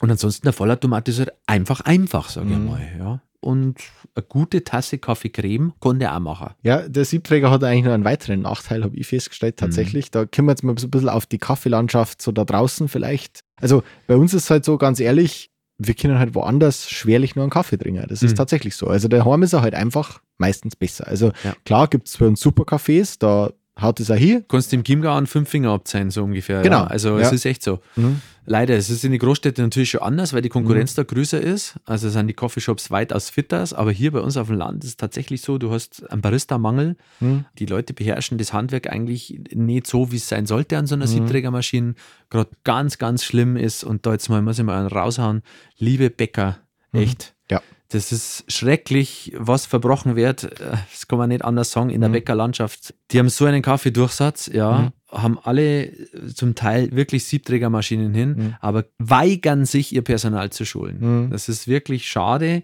[0.00, 2.66] Und ansonsten der Vollautomat ist halt einfach einfach, sage ich Mhm.
[2.66, 2.88] mal.
[2.98, 3.20] Ja.
[3.40, 3.78] Und
[4.14, 6.54] eine gute Tasse Kaffee Creme kann der auch machen.
[6.62, 9.66] Ja, der Siebträger hat eigentlich noch einen weiteren Nachteil, habe ich festgestellt, Mhm.
[9.66, 10.10] tatsächlich.
[10.10, 13.40] Da kommen wir jetzt mal so ein bisschen auf die Kaffeelandschaft so da draußen vielleicht.
[13.60, 17.44] Also bei uns ist es halt so, ganz ehrlich, wir können halt woanders schwerlich nur
[17.44, 18.04] einen Kaffee trinken.
[18.08, 18.36] Das ist Mhm.
[18.36, 18.86] tatsächlich so.
[18.88, 21.06] Also der Heim ist er halt einfach meistens besser.
[21.06, 21.54] Also Ja.
[21.64, 24.42] klar gibt es bei uns super Cafés, da haut es auch hier.
[24.48, 26.62] Kannst im Chiemgau an fünf Finger abzählen, so ungefähr.
[26.62, 26.78] Genau.
[26.78, 26.86] Ja.
[26.86, 27.26] Also Ja.
[27.26, 27.80] es ist echt so.
[27.96, 28.20] Mhm.
[28.50, 31.76] Leider, es ist in den Großstädten natürlich schon anders, weil die Konkurrenz da größer ist.
[31.84, 33.62] Also sind die Coffeeshops weitaus fitter.
[33.74, 36.96] Aber hier bei uns auf dem Land ist es tatsächlich so, du hast einen Barista-Mangel.
[37.20, 37.44] Mhm.
[37.58, 41.04] Die Leute beherrschen das Handwerk eigentlich nicht so, wie es sein sollte an so einer
[41.06, 41.10] Mhm.
[41.10, 41.94] Siebträgermaschine.
[42.30, 43.84] Gerade ganz, ganz schlimm ist.
[43.84, 45.42] Und da jetzt mal muss ich mal einen raushauen.
[45.76, 46.56] Liebe Bäcker,
[46.92, 47.34] echt.
[47.50, 47.54] Mhm.
[47.56, 47.62] Ja.
[47.90, 50.48] Das ist schrecklich, was verbrochen wird.
[50.90, 52.14] Das kann man nicht anders sagen in der Mhm.
[52.14, 52.94] Bäckerlandschaft.
[53.10, 55.90] Die haben so einen Kaffeedurchsatz, ja, haben alle
[56.34, 58.54] zum Teil wirklich Siebträgermaschinen hin, Mhm.
[58.60, 60.98] aber weigern sich, ihr Personal zu schulen.
[61.26, 61.30] Mhm.
[61.30, 62.62] Das ist wirklich schade.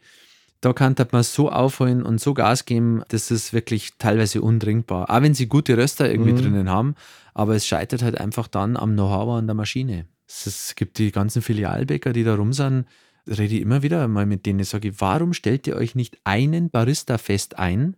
[0.61, 5.09] Da kann man so aufholen und so Gas geben, das ist wirklich teilweise undringbar.
[5.11, 6.37] Auch wenn sie gute Röster irgendwie Mhm.
[6.43, 6.95] drinnen haben,
[7.33, 10.07] aber es scheitert halt einfach dann am Know-how an der Maschine.
[10.27, 12.87] Es gibt die ganzen Filialbäcker, die da rum sind,
[13.27, 16.71] rede ich immer wieder mal mit denen, sage ich, warum stellt ihr euch nicht einen
[16.71, 17.97] Barista fest ein,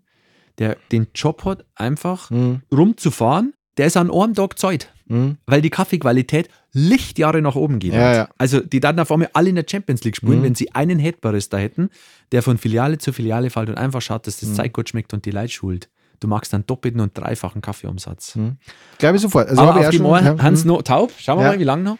[0.58, 2.62] der den Job hat, einfach Mhm.
[2.72, 5.36] rumzufahren, der ist an einem Tag Zeit, Mhm.
[5.46, 7.92] weil die Kaffeequalität Lichtjahre nach oben geht.
[7.94, 8.28] Ja, ja.
[8.38, 10.44] Also die dann auf einmal alle in der Champions League spielen, Mhm.
[10.44, 11.90] wenn sie einen Head-Barista hätten,
[12.32, 14.54] der von Filiale zu Filiale fällt und einfach schaut, dass das Mhm.
[14.54, 15.88] Zeug gut schmeckt und die Leute schult.
[16.20, 18.38] Du magst dann doppelten und dreifachen Kaffeeumsatz.
[18.98, 19.48] Glaube ich sofort.
[19.48, 20.68] Also Aber habe ich auch schon, ja, Hans mhm.
[20.68, 21.12] noch taub.
[21.18, 21.50] Schauen wir Ja.
[21.52, 21.98] mal, wie lange noch.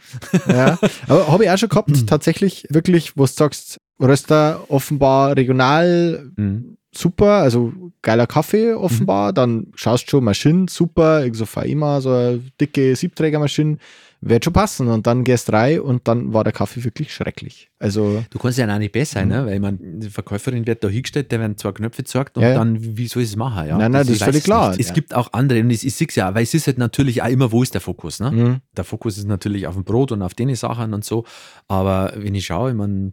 [0.49, 0.79] ja.
[1.09, 6.77] Aber habe ich auch schon gehabt, tatsächlich wirklich, wo du sagst, Röster offenbar regional Mhm.
[6.95, 12.41] super, also geiler Kaffee offenbar, dann schaust schon Maschinen super, irgend so Faima, so eine
[12.61, 13.77] dicke Siebträgermaschine,
[14.21, 17.69] wird schon passen und dann gehst rein und dann war der Kaffee wirklich schrecklich.
[17.79, 19.35] Also Du kannst ja auch nicht besser sein, Mhm.
[19.35, 19.47] ne?
[19.47, 22.55] weil man, die Verkäuferin wird da hingestellt, der werden zwei Knöpfe gezeigt und Ja, ja.
[22.57, 23.69] dann, wie soll ich es machen?
[23.69, 23.79] Ja?
[23.79, 24.71] Nein, nein, das ich ist völlig klar.
[24.71, 24.81] nicht.
[24.81, 27.23] Es gibt auch andere und ich, ich sehe es ja, weil es ist halt natürlich
[27.23, 28.19] auch immer, wo ist der Fokus?
[28.21, 28.31] Ne?
[28.33, 31.25] mh, Der Fokus ist natürlich auf dem Brot und auf den Sachen und so.
[31.69, 33.13] Aber wenn ich schaue, ich meine,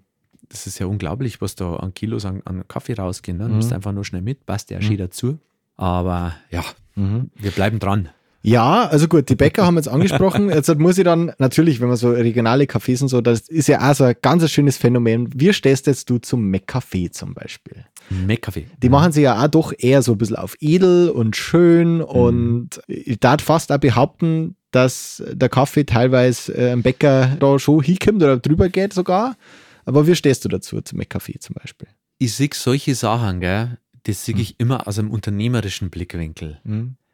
[0.49, 3.37] das ist ja unglaublich, was da an Kilos an, an Kaffee rausgehen.
[3.37, 3.45] Ne?
[3.45, 3.55] Du Mhm.
[3.57, 5.39] musst einfach nur schnell mit, passt ja schön dazu.
[5.75, 6.63] Aber ja,
[6.95, 7.31] mhm.
[7.35, 8.09] wir bleiben dran.
[8.45, 10.49] Ja, also gut, die Bäcker haben jetzt angesprochen.
[10.49, 13.89] Jetzt muss ich dann natürlich, wenn man so regionale Cafés und so, das ist ja
[13.89, 15.29] auch so ein ganz schönes Phänomen.
[15.33, 17.85] Wie stehst jetzt du zum McCafé zum Beispiel?
[18.09, 18.65] Meckkaffee.
[18.81, 22.81] Die machen sich ja auch doch eher so ein bisschen auf edel und schön und
[22.87, 28.21] ich darf fast auch behaupten, dass der Kaffee teilweise äh, am Bäcker da schon hinkommt
[28.21, 29.37] oder drüber geht sogar.
[29.85, 31.87] Aber wie stehst du dazu zum McCafé zum Beispiel?
[32.19, 34.33] Ich sehe solche Sachen, gell, das Mhm.
[34.33, 36.59] sehe ich immer aus einem unternehmerischen Blickwinkel.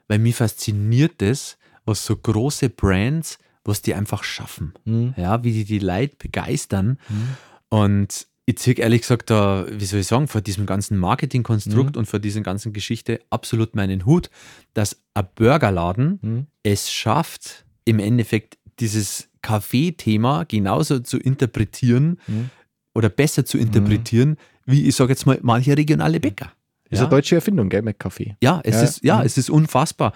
[0.10, 4.74] Weil mich fasziniert das, was so große Brands, was die einfach schaffen.
[4.84, 5.14] Mhm.
[5.16, 7.00] Ja, wie die die Leute begeistern.
[7.08, 7.38] Mhm.
[7.70, 12.00] Und ich ziehe ehrlich gesagt da, wie soll ich sagen, vor diesem ganzen Marketingkonstrukt Mhm.
[12.00, 14.30] und vor dieser ganzen Geschichte absolut meinen Hut,
[14.74, 16.48] dass ein Burgerladen Mhm.
[16.64, 22.50] es schafft, im Endeffekt dieses Kaffee-Thema genauso zu interpretieren Mhm.
[22.96, 26.52] oder besser zu interpretieren, wie ich sage jetzt mal manche regionale Bäcker.
[26.90, 27.06] Ist Ja.
[27.06, 28.36] eine deutsche Erfindung, gell, McCafé?
[28.42, 29.26] Ja, es Ja, ist, ja, mhm.
[29.26, 30.14] es ist unfassbar.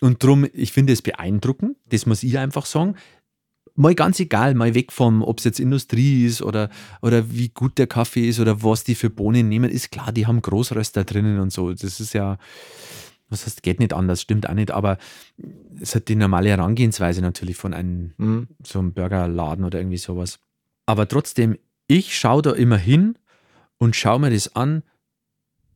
[0.00, 2.94] Und darum, ich finde es beeindruckend, das muss ich einfach sagen.
[3.78, 6.70] Mal ganz egal, mal weg vom, ob es jetzt Industrie ist oder,
[7.02, 10.26] oder wie gut der Kaffee ist oder was die für Bohnen nehmen, ist klar, die
[10.26, 11.70] haben Großröster drinnen und so.
[11.72, 12.38] Das ist ja,
[13.28, 14.96] was heißt, geht nicht anders, stimmt auch nicht, aber
[15.78, 18.48] es hat die normale Herangehensweise natürlich von einem Mhm.
[18.64, 20.38] so einem Burgerladen oder irgendwie sowas.
[20.86, 23.18] Aber trotzdem, ich schaue da immer hin
[23.76, 24.84] und schaue mir das an,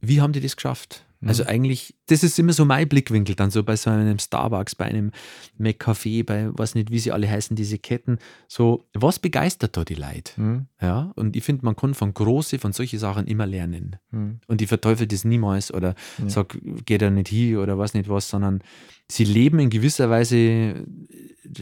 [0.00, 1.04] wie haben die das geschafft?
[1.22, 1.28] Mhm.
[1.28, 4.86] Also eigentlich, das ist immer so mein Blickwinkel dann so bei so einem Starbucks, bei
[4.86, 5.10] einem
[5.58, 8.18] McCafé, bei was nicht, wie sie alle heißen, diese Ketten.
[8.48, 10.40] So, was begeistert da die Leute?
[10.40, 10.66] Mhm.
[10.80, 13.96] Ja, und ich finde, man kann von große, von solchen Sachen immer lernen.
[14.12, 14.40] Mhm.
[14.46, 16.28] Und ich verteufel das niemals oder Ja.
[16.30, 18.62] sag, geh da nicht hin oder was nicht was, sondern
[19.10, 20.86] sie leben in gewisser Weise,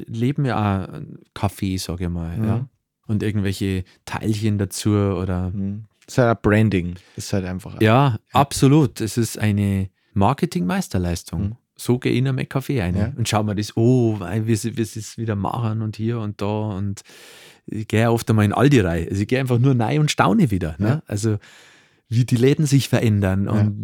[0.06, 1.00] leben ja auch
[1.34, 2.44] Kaffee, sage ich mal, Mhm.
[2.44, 2.68] ja.
[3.08, 5.50] Und irgendwelche Teilchen dazu oder
[6.08, 6.94] Ist halt ein Branding.
[7.16, 7.80] Ist halt einfach.
[7.80, 9.00] ja, absolut.
[9.00, 11.40] Es ist eine Marketing-Meisterleistung.
[11.42, 11.56] Mhm.
[11.76, 13.12] So gehe ich in ein Café rein Ja.
[13.16, 17.02] und schau mir das, oh, weil wir es wieder machen und hier und da und
[17.66, 19.06] ich gehe oft einmal in Aldi rein.
[19.08, 20.74] Also ich gehe einfach nur rein und staune wieder.
[20.78, 20.88] Ne?
[20.88, 21.02] Ja.
[21.06, 21.38] Also
[22.08, 23.52] wie die Läden sich verändern Ja.
[23.52, 23.82] und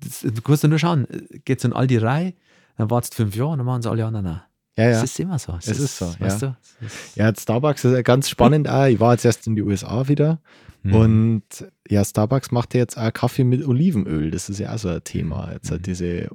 [0.00, 1.06] das, du kannst ja nur schauen,
[1.44, 2.34] geht's in Aldi rein,
[2.76, 4.40] dann wartest fünf Jahre und dann machen sie alle anderen auch.
[4.76, 4.90] ja, ja.
[4.90, 5.56] Das ist immer so.
[5.58, 6.48] Es ist so, weißt ja.
[6.48, 6.56] du?
[6.84, 8.86] Es ist- Ja, Starbucks ist ja ganz spannend auch.
[8.86, 10.38] Ich war jetzt erst in die USA wieder
[10.82, 10.94] Mhm.
[10.94, 11.42] und
[11.88, 14.30] ja, Starbucks macht ja jetzt auch Kaffee mit Olivenöl.
[14.30, 15.50] Das ist ja auch so ein Thema.
[15.52, 15.84] Jetzt halt Mhm.
[15.84, 16.28] diese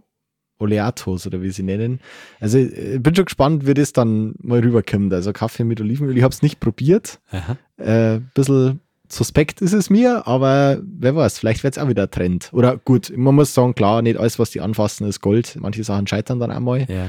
[0.59, 1.99] Oleatos oder wie sie nennen.
[2.39, 5.13] Also ich bin schon gespannt, wie das dann mal rüberkommt.
[5.13, 6.17] Also Kaffee mit Olivenöl.
[6.17, 7.19] Ich habe es nicht probiert.
[7.31, 7.57] Aha.
[7.77, 8.79] Äh, bisschen
[9.09, 12.49] suspekt ist es mir, aber wer weiß, vielleicht wird es auch wieder ein Trend.
[12.53, 15.57] Oder gut, man muss sagen, klar, nicht alles, was die anfassen, ist Gold.
[15.61, 16.85] Manche Sachen scheitern dann einmal.
[16.89, 17.05] Ja.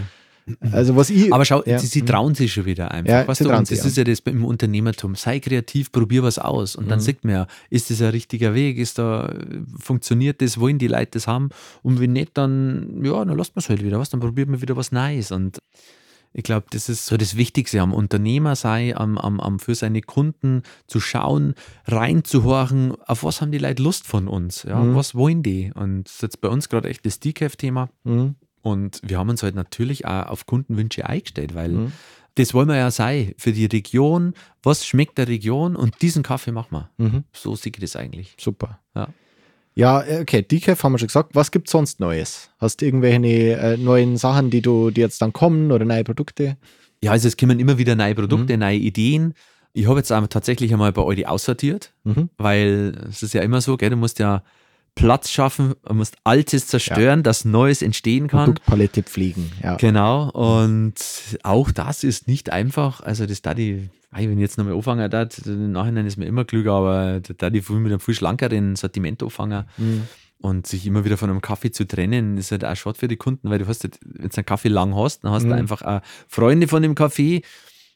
[0.73, 1.33] Also was ich.
[1.33, 1.79] Aber schau, ja.
[1.79, 3.11] sie, sie trauen sich schon wieder einfach.
[3.13, 5.15] Ja, weißt sie du, trauen und das ist ja das im Unternehmertum.
[5.15, 6.77] Sei kreativ, probier was aus.
[6.77, 7.03] Und dann Mhm.
[7.03, 8.79] sieht man ja, ist das ein richtiger Weg?
[8.79, 9.33] Ist da,
[9.79, 10.59] funktioniert das?
[10.61, 11.51] Wollen die Leute das haben?
[11.83, 14.61] Und wenn nicht, dann, ja, dann lasst man es halt wieder was, dann probiert man
[14.63, 15.33] wieder was Neues.
[15.33, 15.59] Und
[16.35, 20.03] ich glaube, das ist so das Wichtigste am Unternehmer sei, am, am, am für seine
[20.03, 21.55] Kunden zu schauen,
[21.87, 24.63] reinzuhorchen, auf was haben die Leute Lust von uns?
[24.63, 24.95] Ja, Mhm.
[24.95, 25.73] was wollen die?
[25.75, 27.89] Und das ist jetzt bei uns gerade echt das Decaf-Thema.
[28.05, 28.35] Mhm.
[28.69, 31.93] Und wir haben uns halt natürlich auch auf Kundenwünsche eingestellt, weil Mhm.
[32.37, 34.35] das wollen wir ja sein für die Region.
[34.63, 35.77] Was schmeckt der Region?
[35.77, 36.91] Und diesen Kaffee machen wir.
[36.99, 37.25] Mhm.
[37.33, 38.35] So ich das eigentlich.
[38.39, 38.79] Super.
[38.95, 39.09] Ja.
[39.75, 41.35] Ja, äh, okay, Decaf haben wir schon gesagt.
[41.35, 42.51] Was gibt es sonst Neues?
[42.59, 46.57] Hast du irgendwelche äh, neuen Sachen, die du die jetzt dann kommen oder neue Produkte?
[47.03, 48.61] Ja, also es kommen immer wieder neue Produkte, Mhm.
[48.61, 49.35] neue Ideen.
[49.75, 52.29] Ich habe jetzt aber tatsächlich einmal bei Aldi aussortiert, Mhm.
[52.39, 54.43] weil es ist ja immer so, gell, du musst ja
[54.99, 58.47] Platz schaffen, du musst Altes zerstören, dass Neues entstehen kann.
[58.47, 59.51] Produktpalette pflegen.
[59.63, 59.77] Ja.
[59.77, 60.95] Genau, und
[61.43, 63.01] auch das ist nicht einfach.
[63.01, 66.45] Also, das da die, wenn ich jetzt nochmal anfangen darf, im Nachhinein ist mir immer
[66.45, 70.03] klüger, aber da die mit einem viel schlankeren Sortiment anfangen Mhm.
[70.41, 73.17] und sich immer wieder von einem Kaffee zu trennen, ist halt auch schade für die
[73.17, 75.51] Kunden, weil du hast, halt, wenn du einen Kaffee lang hast, dann hast Mhm.
[75.51, 77.43] du einfach Freunde von dem Kaffee.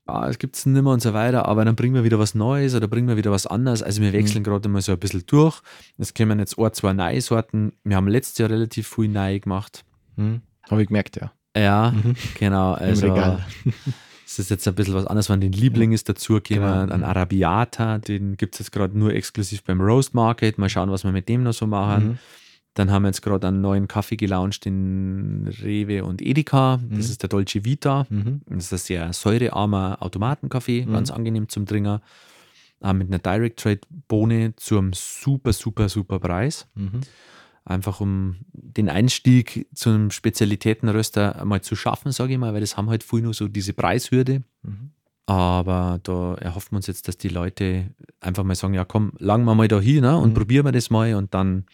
[0.04, 2.34] Ah, es gibt es nicht mehr und so weiter, aber dann bringen wir wieder was
[2.34, 3.82] Neues oder bringen wir wieder was anderes.
[3.84, 5.60] Also, wir wechseln gerade mal so ein bisschen durch.
[5.96, 7.72] Es kommen jetzt ein, zwei neue Sorten.
[7.84, 9.84] Wir haben letztes Jahr relativ viel neu gemacht.
[10.16, 10.42] Mhm.
[10.68, 11.32] Habe ich gemerkt, ja.
[11.56, 12.14] Ja, Mhm.
[12.38, 12.72] genau.
[12.72, 13.06] Also,
[14.26, 16.94] es ist jetzt ein bisschen was anderes, wenn den Liebling ist dazugekommen, Genau.
[16.94, 20.58] ein Arabiata, den gibt es jetzt gerade nur exklusiv beim Roast Market.
[20.58, 22.18] Mal schauen, was wir mit dem noch so machen.
[22.72, 22.74] Mhm.
[22.74, 26.78] Dann haben wir jetzt gerade einen neuen Kaffee gelauncht in Rewe und Edeka.
[26.88, 26.98] Das Mhm.
[27.12, 28.06] ist der Dolce Vita.
[28.08, 28.40] Mhm.
[28.46, 30.92] Das ist ein sehr säurearmer Automatenkaffee, Mhm.
[30.92, 32.00] ganz angenehm zum Trinken.
[32.82, 36.66] Äh, mit einer Direct Trade Bohne zum super, super, super Preis.
[36.74, 37.02] Mhm.
[37.64, 42.76] Einfach um den Einstieg zu einem Spezialitätenröster mal zu schaffen, sage ich mal, weil das
[42.76, 44.42] haben halt viel nur so diese Preishürde.
[45.28, 45.34] Mhm.
[45.34, 47.86] Aber da erhoffen wir uns jetzt, dass die Leute
[48.20, 50.34] einfach mal sagen, ja komm, lang wir mal da hin ne, und Mhm.
[50.34, 51.64] probieren wir das mal und dann,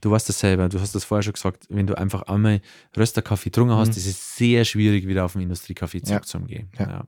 [0.00, 2.60] du weißt das selber, du hast das vorher schon gesagt, wenn du einfach einmal
[2.96, 3.96] Rösterkaffee getrunken hast, Mhm.
[3.96, 6.04] ist es sehr schwierig, wieder auf den Industriekaffee Ja.
[6.04, 6.68] zurückzugehen.
[6.78, 6.88] Ja.
[6.88, 7.04] Ja.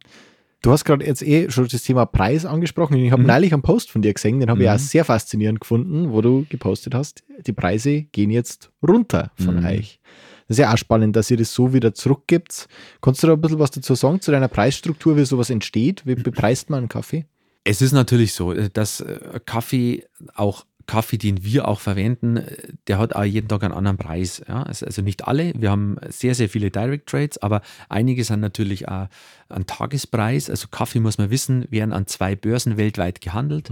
[0.63, 2.97] Du hast gerade jetzt eh schon das Thema Preis angesprochen.
[2.97, 3.29] Ich habe Mhm.
[3.29, 4.75] neulich einen Post von dir gesehen, den habe ich Mhm.
[4.75, 9.67] auch sehr faszinierend gefunden, wo du gepostet hast, die Preise gehen jetzt runter von Mhm.
[9.67, 10.01] euch.
[10.49, 12.69] Das ist ja auch spannend, dass ihr das so wieder zurückgibt.
[13.03, 16.07] Kannst du da ein bisschen was dazu sagen, zu deiner Preisstruktur, wie sowas entsteht?
[16.07, 17.27] Wie bepreist man einen Kaffee?
[17.65, 22.57] Es ist natürlich so, äh, dass äh, Kaffee, auch Kaffee, den wir auch verwenden, äh,
[22.87, 24.43] der hat auch jeden Tag einen anderen Preis.
[24.49, 24.63] Ja?
[24.63, 29.09] Also nicht alle, wir haben sehr, sehr viele Direct Trades, aber einige sind natürlich auch
[29.51, 30.49] ein Tagespreis.
[30.49, 33.71] Also Kaffee, muss man wissen, werden an zwei Börsen weltweit gehandelt.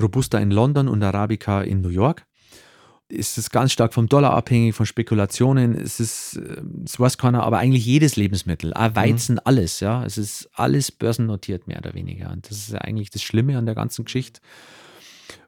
[0.00, 2.26] Robusta in London und Arabica in New York.
[3.10, 5.74] Es ist ganz stark vom Dollar abhängig, von Spekulationen.
[5.74, 10.04] Es ist, äh, es weiß keiner, aber eigentlich jedes Lebensmittel, auch Weizen, alles, ja.
[10.04, 12.30] Es ist alles börsennotiert, mehr oder weniger.
[12.30, 14.40] Und das ist ja eigentlich das Schlimme an der ganzen Geschichte.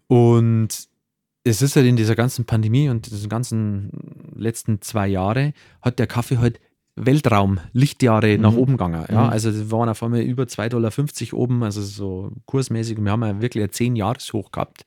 [0.07, 0.69] Und
[1.45, 3.91] es ist halt in dieser ganzen Pandemie und diesen ganzen
[4.35, 6.61] letzten zwei Jahre hat der Kaffee halt
[6.97, 8.59] Weltraum, Lichtjahre nach Mhm.
[8.59, 9.05] oben gegangen.
[9.11, 9.25] Ja?
[9.25, 9.31] Mhm.
[9.31, 10.69] Also wir waren auf einmal über 2,50
[11.31, 12.99] Dollar oben, also so kursmäßig.
[12.99, 14.85] Und wir haben ja wirklich ein 10-Jahres-Hoch gehabt.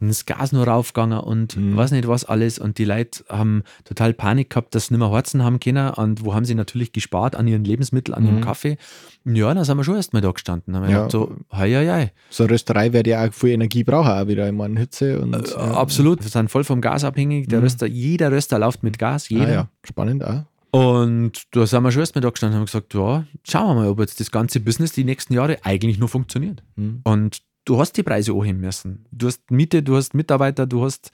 [0.00, 1.76] Das Gas nur raufgegangen und Mhm.
[1.76, 2.58] weiß nicht was alles.
[2.58, 5.90] Und die Leute haben total Panik gehabt, dass sie nicht mehr Harzen haben können.
[5.94, 7.34] Und wo haben sie natürlich gespart?
[7.34, 8.40] An ihren Lebensmitteln, an ihrem Mhm.
[8.42, 8.76] Kaffee.
[9.24, 10.76] Und ja, dann sind wir schon erstmal da gestanden.
[10.76, 10.96] Haben wir Ja.
[11.06, 12.12] gedacht, so, hei, hei, hei.
[12.30, 15.20] So eine Rösterei wird ja auch viel Energie brauchen, auch wieder immer in Hitze.
[15.20, 17.48] Und, Äh, Absolut, wir sind voll vom Gas abhängig.
[17.48, 17.64] Der Mhm.
[17.64, 19.52] Röster, jeder Röster läuft mit Gas, Ah, jeder.
[19.52, 19.68] ja.
[19.84, 20.44] Spannend auch.
[20.70, 23.88] Und da sind wir schon erstmal da gestanden und haben gesagt, ja, schauen wir mal,
[23.88, 26.62] ob jetzt das ganze Business die nächsten Jahre eigentlich nur funktioniert.
[26.76, 27.00] Mhm.
[27.04, 29.04] Und du hast die Preise anheben müssen.
[29.12, 31.10] Du hast Miete, du hast Mitarbeiter, du hast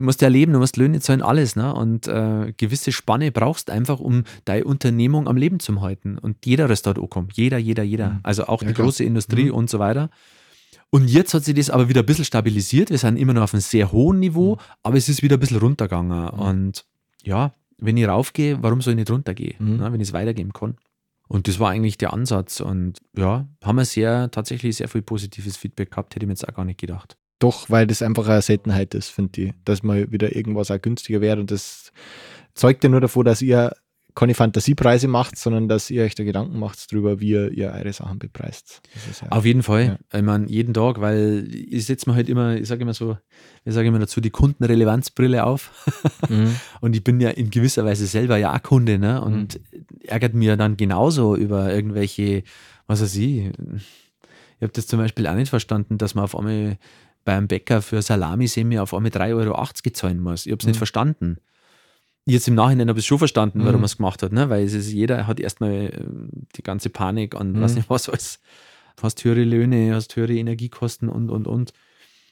[0.00, 1.56] musst ja leben, du musst Löhne zahlen, alles.
[1.56, 1.74] Ne?
[1.74, 6.18] Und äh, gewisse Spanne brauchst einfach, um deine Unternehmung am Leben zu halten.
[6.18, 7.32] Und jeder Restaurant ankommt.
[7.34, 8.10] Jeder, jeder, jeder.
[8.10, 8.20] Mhm.
[8.22, 8.86] Also auch Ja, die klar.
[8.86, 9.54] große Industrie Mhm.
[9.54, 10.08] und so weiter.
[10.90, 12.90] Und jetzt hat sich das aber wieder ein bisschen stabilisiert.
[12.90, 14.60] Wir sind immer noch auf einem sehr hohen Niveau, Mhm.
[14.84, 16.28] aber es ist wieder ein bisschen runtergegangen.
[16.28, 16.84] Und
[17.24, 19.76] ja, wenn ich raufgehe, warum soll ich nicht runtergehen, Mhm.
[19.78, 20.76] ne, wenn ich es weitergeben kann?
[21.28, 22.60] Und das war eigentlich der Ansatz.
[22.60, 26.48] Und ja, haben wir sehr, tatsächlich sehr viel positives Feedback gehabt, hätte ich mir jetzt
[26.48, 27.16] auch gar nicht gedacht.
[27.38, 31.20] Doch, weil das einfach eine Seltenheit ist, finde ich, dass mal wieder irgendwas auch günstiger
[31.20, 31.38] wird.
[31.38, 31.92] Und das
[32.54, 33.76] zeugt ja nur davon, dass ihr
[34.18, 37.92] keine Fantasiepreise macht, sondern dass ihr euch da Gedanken macht darüber, wie ihr, ihr eure
[37.92, 38.80] Sachen bepreist.
[39.22, 39.98] Ja, Auf jeden Fall.
[40.12, 43.16] Ich meine, jeden Tag, weil ich setze mir halt immer, ich sage immer so,
[43.64, 45.70] ich sage immer dazu, die Kundenrelevanzbrille auf.
[46.28, 46.54] Mhm.
[46.80, 49.22] Und ich bin ja in gewisser Weise selber ja auch Kunde, ne?
[49.22, 49.60] Und
[50.04, 52.42] ärgert mir dann genauso über irgendwelche,
[52.86, 53.46] was weiß ich.
[53.46, 56.76] Ich habe das zum Beispiel auch nicht verstanden, dass man auf einmal
[57.24, 60.44] beim Bäcker für Salami-Semi auf einmal 3,80 Euro gezahlen muss.
[60.44, 60.70] Ich habe es Mhm.
[60.70, 61.36] nicht verstanden.
[62.28, 63.84] Jetzt im Nachhinein habe ich es schon verstanden, warum Mhm.
[63.84, 64.50] er es gemacht hat, ne?
[64.50, 65.90] weil es ist, jeder hat erstmal äh,
[66.56, 67.60] die ganze Panik und Mhm.
[67.62, 68.38] weiß nicht was alles.
[69.02, 71.72] Hast höhere Löhne, hast höhere Energiekosten und, und, und.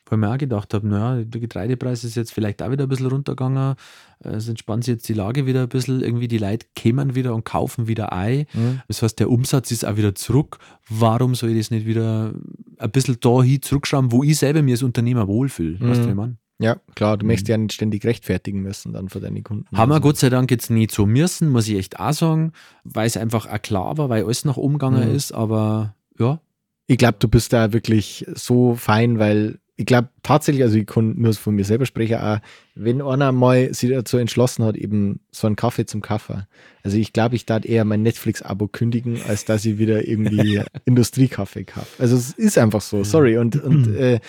[0.08, 2.88] Wo ich mir auch gedacht habe, naja, der Getreidepreis ist jetzt vielleicht auch wieder ein
[2.88, 3.74] bisschen runtergegangen.
[4.20, 6.00] Es entspannt sich jetzt die Lage wieder ein bisschen.
[6.00, 8.46] Irgendwie die Leute kämen wieder und kaufen wieder ein.
[8.54, 8.82] Mhm.
[8.86, 10.58] Das heißt, der Umsatz ist auch wieder zurück.
[10.88, 12.32] Warum soll ich das nicht wieder
[12.78, 15.80] ein bisschen dahin zurückschrauben, wo ich selber mir als Unternehmer wohlfühle?
[15.80, 16.06] Weißt du, Mhm.
[16.06, 16.38] wie ich mein?
[16.58, 17.28] Ja, klar, du Mhm.
[17.28, 19.66] möchtest ja nicht ständig rechtfertigen müssen dann für deine Kunden.
[19.76, 22.52] Haben wir Also, Gott sei Dank jetzt nicht so müssen, muss ich echt auch sagen,
[22.84, 25.14] weil es einfach auch klar war, weil alles nach oben gegangen Mhm.
[25.14, 25.32] ist.
[25.32, 26.40] Aber ja,
[26.88, 31.14] Ich glaube, du bist da wirklich so fein, weil ich glaube tatsächlich, also ich kann
[31.18, 32.38] nur von mir selber sprechen, auch
[32.76, 36.46] wenn einer mal sich dazu entschlossen hat, eben so einen Kaffee zum Kaffee.
[36.84, 41.64] Also ich glaube, ich darf eher mein Netflix-Abo kündigen, als dass ich wieder irgendwie Industriekaffee
[41.64, 41.88] kaufe.
[42.00, 43.36] Also es ist einfach so, sorry.
[43.36, 44.20] Und, und äh,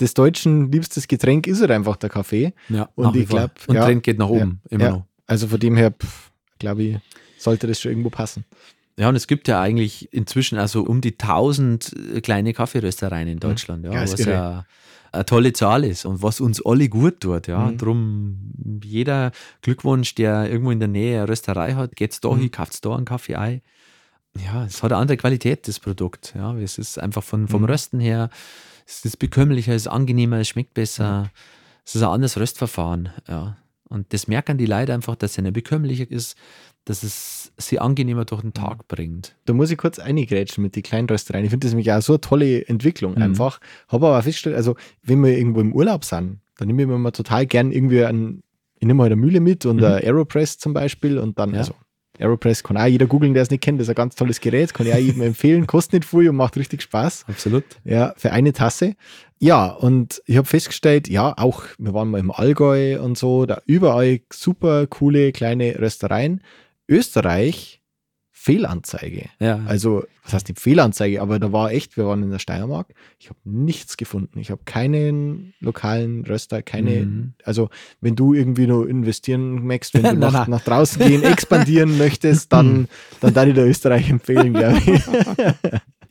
[0.00, 2.52] des Deutschen liebstes Getränk ist halt einfach der Kaffee.
[2.68, 3.38] ja Und ich vor.
[3.40, 4.90] glaub, Und ja, Trend geht nach oben, immer ja.
[4.90, 5.06] noch.
[5.26, 5.94] Also von dem her,
[6.58, 6.96] glaube ich,
[7.38, 8.44] sollte das schon irgendwo passen.
[8.98, 13.84] Ja, und es gibt ja eigentlich inzwischen also um die 1000 kleine Kaffeeröstereien in Deutschland,
[13.84, 13.96] ja, Mhm.
[13.96, 14.64] Ja, was ja
[15.12, 17.46] eine tolle Zahl ist und was uns alle gut tut.
[17.46, 17.66] Ja.
[17.70, 17.78] Mhm.
[17.78, 19.30] Drum jeder
[19.62, 22.38] Glückwunsch, der irgendwo in der Nähe eine Rösterei hat, geht's da Mhm.
[22.40, 23.62] hin, kauft da einen Kaffee ein.
[24.44, 26.32] Ja, es hat eine andere Qualität, das Produkt.
[26.36, 27.68] Ja, es ist einfach von, vom Mhm.
[27.68, 28.30] Rösten her,
[28.86, 31.30] es ist bekömmlicher, es ist angenehmer, es schmeckt besser.
[31.84, 33.10] Es ist ein anderes Röstverfahren.
[33.28, 33.56] Ja.
[33.88, 36.36] Und das merken die Leute einfach, dass es eine bekömmlicher ist,
[36.86, 38.54] dass es sie angenehmer durch den Mhm.
[38.54, 39.36] Tag bringt.
[39.46, 41.44] Da muss ich kurz eingrätschen mit den kleinen Röstereien.
[41.44, 43.22] Ich finde das nämlich auch so eine tolle Entwicklung Mhm.
[43.22, 43.60] einfach.
[43.88, 47.10] Habe aber festgestellt, also wenn wir irgendwo im Urlaub sind, dann nehme ich mir mal
[47.10, 48.42] total gern irgendwie einen,
[48.78, 49.84] ich nehme halt eine Mühle mit und Mhm.
[49.84, 51.60] eine Aeropress zum Beispiel und dann, Ja.
[51.60, 51.74] also
[52.18, 54.72] Aeropress kann auch jeder googeln, der es nicht kennt, das ist ein ganz tolles Gerät,
[54.72, 57.24] kann ich auch jedem empfehlen, kostet nicht viel und macht richtig Spaß.
[57.28, 57.64] Absolut.
[57.84, 58.94] Ja, für eine Tasse.
[59.38, 63.60] Ja, und ich habe festgestellt, ja, auch, wir waren mal im Allgäu und so, da
[63.66, 66.40] überall super coole kleine Röstereien.
[66.88, 67.80] Österreich,
[68.44, 69.30] Fehlanzeige.
[69.40, 69.62] Ja.
[69.64, 71.22] Also, was heißt die Fehlanzeige?
[71.22, 72.92] Aber da war echt, wir waren in der Steiermark.
[73.18, 74.38] Ich habe nichts gefunden.
[74.38, 77.06] Ich habe keinen lokalen Röster, keine.
[77.06, 77.32] Mhm.
[77.42, 77.70] Also,
[78.02, 80.50] wenn du irgendwie nur investieren möchtest, wenn du Nein, nach, nein.
[80.50, 82.88] nach draußen gehen, expandieren möchtest, dann,
[83.22, 85.02] dann darf ich dir Österreich empfehlen, glaube ich.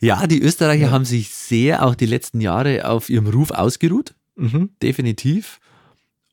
[0.00, 4.70] ja, die Österreicher haben sich sehr auch die letzten Jahre auf ihrem Ruf ausgeruht, mhm.
[4.82, 5.60] definitiv.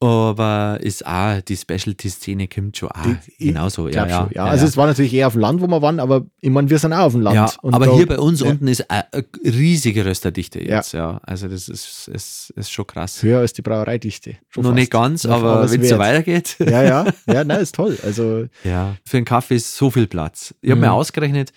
[0.01, 3.05] Aber ist auch, die Specialty-Szene kommt schon auch
[3.37, 3.87] ich genauso.
[3.87, 4.45] Ja, ja, schon, ja.
[4.45, 6.79] also es war natürlich eher auf dem Land, wo wir waren, aber ich meine, wir
[6.79, 7.35] sind auch auf dem Land.
[7.35, 9.05] ja, Und aber da- hier bei uns ja, unten ist eine,
[9.43, 10.77] riesige Rösterdichte Ja.
[10.77, 10.93] jetzt.
[10.93, 11.19] Ja.
[11.23, 13.21] Also das ist, ist, ist schon krass.
[13.21, 14.37] höher als die Brauereidichte.
[14.49, 14.79] Schon Noch fast.
[14.79, 16.55] nicht ganz, Ja, aber wenn es so weitergeht.
[16.59, 17.97] Ja, ja, ja, nein, ist toll.
[18.03, 20.55] Also, Ja, für einen Kaffee ist so viel Platz.
[20.61, 20.87] Ich habe Mhm.
[20.87, 21.53] mir ausgerechnet,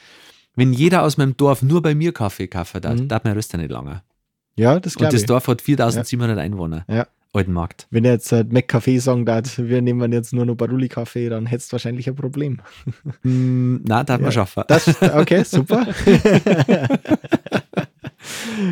[0.57, 3.09] wenn jeder aus meinem Dorf nur bei mir Kaffee kaufen darf, Mhm.
[3.09, 4.02] darf mein Röster nicht lange.
[4.57, 5.26] ja, das Und glaube das ich.
[5.26, 6.85] Dorf hat 4700 Einwohner.
[6.88, 7.07] Ja.
[7.35, 7.87] Altenmarkt.
[7.90, 11.70] Wenn er jetzt äh, McCafé sagen darf, wir nehmen jetzt nur noch Baruli-Kaffee, dann hättest
[11.70, 12.61] du wahrscheinlich ein Problem.
[13.23, 14.33] Mm, Nein, darf man Ja.
[14.33, 14.64] schaffen.
[14.68, 15.87] Das, okay, super.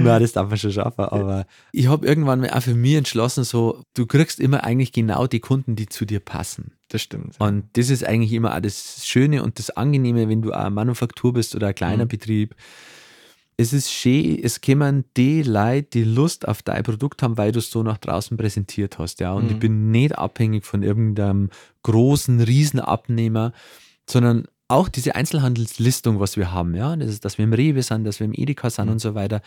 [0.00, 1.04] Nein, das darf man schon schaffen.
[1.04, 5.40] Aber ich habe irgendwann auch für mich entschlossen, so, du kriegst immer eigentlich genau die
[5.40, 6.72] Kunden, die zu dir passen.
[6.88, 7.36] Das stimmt.
[7.38, 11.32] Und das ist eigentlich immer auch das Schöne und das Angenehme, wenn du eine Manufaktur
[11.34, 12.08] bist oder ein kleiner Mhm.
[12.08, 12.54] Betrieb.
[13.56, 17.58] Es ist schön, es kommen die Leute, die Lust auf dein Produkt haben, weil du
[17.58, 19.20] es so nach draußen präsentiert hast.
[19.20, 19.32] Ja.
[19.34, 19.50] Und Mhm.
[19.50, 21.50] ich bin nicht abhängig von irgendeinem
[21.82, 23.52] großen Riesenabnehmer,
[24.08, 28.04] sondern auch diese Einzelhandelslistung, was wir haben, ja, das ist, dass wir im Rewe sind,
[28.04, 28.92] dass wir im Edeka sind Mhm.
[28.92, 29.42] und so weiter.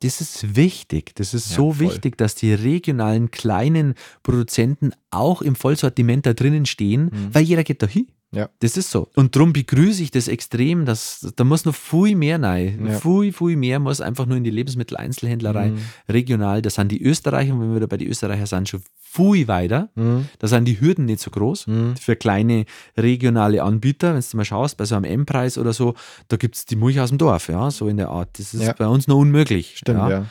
[0.00, 1.14] Das ist wichtig.
[1.16, 1.86] Das ist Ja, so voll.
[1.88, 7.34] wichtig, dass die regionalen kleinen Produzenten auch im Vollsortiment da drinnen stehen, Mhm.
[7.34, 8.06] weil jeder geht da hin.
[8.30, 8.50] Ja.
[8.60, 9.08] Das ist so.
[9.14, 12.86] Und darum begrüße ich das extrem, dass da muss noch viel mehr rein.
[12.86, 12.98] Ja.
[13.00, 15.78] Viel, viel mehr muss einfach nur in die Lebensmitteleinzelhändlerei Mhm.
[16.10, 16.60] regional.
[16.60, 19.88] Da sind die Österreicher, und wenn wir wieder bei den Österreichern sind, schon viel weiter.
[19.94, 20.28] Mhm.
[20.38, 21.96] Da sind die Hürden nicht so groß Mhm.
[21.96, 22.66] für kleine
[22.98, 24.14] regionale Anbieter.
[24.14, 25.94] Wenn du mal schaust, bei so einem M-Preis oder so,
[26.28, 28.38] da gibt es die Milch aus dem Dorf, ja, so in der Art.
[28.38, 28.74] Das ist Ja.
[28.74, 29.78] bei uns noch unmöglich.
[29.78, 30.26] Stimmt, ja ja.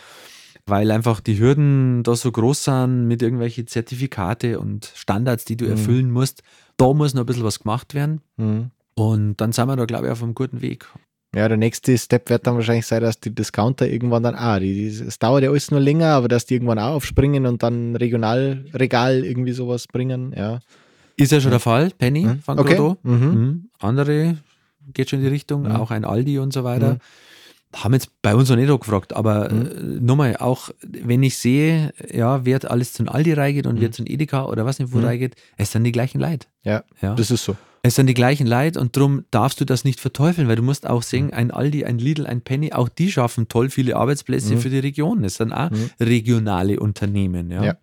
[0.68, 5.66] Weil einfach die Hürden da so groß sind mit irgendwelchen Zertifikate und Standards, die du
[5.66, 5.72] Mhm.
[5.72, 6.44] erfüllen musst.
[6.78, 8.22] Da muss noch ein bisschen was gemacht werden.
[8.38, 8.72] Mhm.
[8.96, 10.86] Und dann sind wir da, glaube ich, auf einem guten Weg.
[11.36, 14.74] Ja, der nächste Step wird dann wahrscheinlich sein, dass die Discounter irgendwann dann auch, die,
[14.74, 17.96] die, es dauert ja alles nur länger, aber dass die irgendwann auch aufspringen und dann
[17.96, 20.60] Regionalregal irgendwie sowas bringen, ja.
[21.18, 21.92] Ist ja schon der Fall.
[21.98, 22.40] Penny Mhm.
[22.42, 22.76] von Okay.
[22.76, 22.98] Grotto.
[23.04, 23.14] Mhm.
[23.14, 23.70] Mhm.
[23.80, 24.38] Andere
[24.94, 25.72] geht schon in die Richtung, Mhm.
[25.72, 26.98] auch ein Aldi und so weiter.
[27.74, 27.78] Mhm.
[27.84, 29.66] Haben jetzt bei uns noch nicht gefragt, aber Mhm.
[29.66, 33.82] äh, nochmal, auch wenn ich sehe, ja, wer alles zu den Aldi reingeht und Mhm.
[33.82, 35.06] wer zu den Edeka oder was nicht wo Mhm.
[35.06, 36.48] reingeht, es sind die gleichen Leute.
[36.64, 37.16] Ja, Ja.
[37.16, 37.56] das ist so.
[37.84, 40.88] Es sind die gleichen Leute und darum darfst du das nicht verteufeln, weil du musst
[40.88, 44.60] auch sehen, ein Aldi, ein Lidl, ein Penny, auch die schaffen toll viele Arbeitsplätze Mhm.
[44.60, 45.22] für die Region.
[45.22, 45.90] Das sind auch Mhm.
[46.00, 47.52] regionale Unternehmen.
[47.52, 47.64] Ja.
[47.64, 47.78] Ja.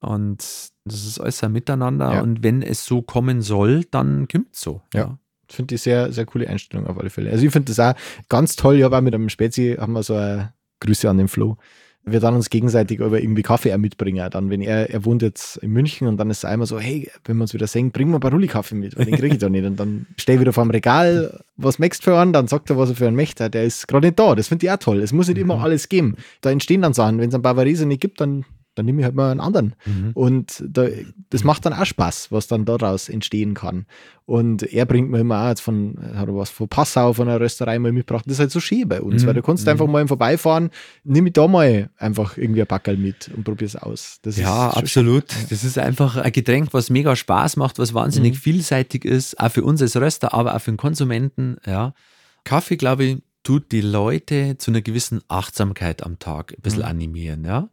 [0.00, 0.38] Und
[0.84, 2.14] das ist alles ein Miteinander.
[2.14, 2.20] Ja.
[2.22, 4.82] Und wenn es so kommen soll, dann kommt es so.
[4.92, 5.18] Ja.
[5.52, 7.30] Finde ich sehr, sehr coole Einstellung auf alle Fälle.
[7.30, 7.94] Also ich finde das auch
[8.28, 8.76] ganz toll.
[8.76, 11.56] Ich habe auch mit einem Spezi, haben wir so eine Grüße an den Flo.
[12.04, 14.28] Wir dann uns gegenseitig aber irgendwie Kaffee auch mitbringen.
[14.28, 17.08] Dann, wenn er, er wohnt jetzt in München und dann ist es einmal so, hey,
[17.24, 19.40] wenn wir uns wieder sehen, bring mal ein paar Rulli-Kaffee mit, weil den kriege ich
[19.40, 19.64] da nicht.
[19.64, 22.32] Und dann stehe ich wieder vor dem Regal, was möchtest du für einen?
[22.32, 23.48] Dann sagt er, was er für einen möchte.
[23.48, 24.34] Der ist gerade nicht da.
[24.34, 25.00] Das finde ich auch toll.
[25.00, 26.16] Es muss nicht immer alles geben.
[26.40, 27.20] Da entstehen dann Sachen.
[27.20, 28.44] Wenn es einen Bavarese nicht gibt, dann
[28.74, 29.74] dann nehme ich halt mal einen anderen.
[29.84, 30.10] Mhm.
[30.14, 30.86] Und da,
[31.30, 33.86] das macht dann auch Spaß, was dann daraus entstehen kann.
[34.24, 37.38] Und er bringt mir immer auch jetzt von, hat er was von Passau, von einer
[37.40, 38.24] Rösterei mal mitgebracht.
[38.26, 39.26] Das ist halt so schön bei uns, Mhm.
[39.26, 39.70] weil du kannst Mhm.
[39.72, 40.70] einfach mal im Vorbeifahren,
[41.04, 44.18] nimm ich da mal einfach irgendwie ein Backerl mit und probier es aus.
[44.22, 45.24] Das Ja, absolut.
[45.50, 48.38] Das ist einfach ein Getränk, was mega Spaß macht, was wahnsinnig Mhm.
[48.38, 51.56] vielseitig ist, auch für uns als Röster, aber auch für den Konsumenten.
[51.66, 51.92] Ja.
[52.44, 56.88] Kaffee, glaube ich, tut die Leute zu einer gewissen Achtsamkeit am Tag ein bisschen Mhm.
[56.88, 57.68] animieren, ja.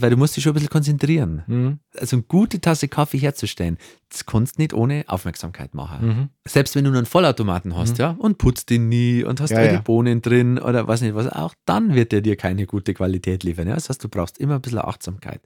[0.00, 1.42] Weil du musst dich schon ein bisschen konzentrieren.
[1.48, 1.78] Mhm.
[1.98, 3.78] Also eine gute Tasse Kaffee herzustellen,
[4.10, 6.06] das kannst du nicht ohne Aufmerksamkeit machen.
[6.06, 6.28] Mhm.
[6.46, 8.00] Selbst wenn du einen Vollautomaten hast, Mhm.
[8.00, 9.80] ja, und putzt den nie und hast Ja, ja.
[9.80, 13.66] Bohnen drin oder was nicht was, auch dann wird er dir keine gute Qualität liefern.
[13.66, 13.74] Ja?
[13.74, 15.40] Das heißt, du brauchst immer ein bisschen Achtsamkeit.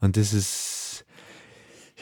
[0.00, 0.81] Und das ist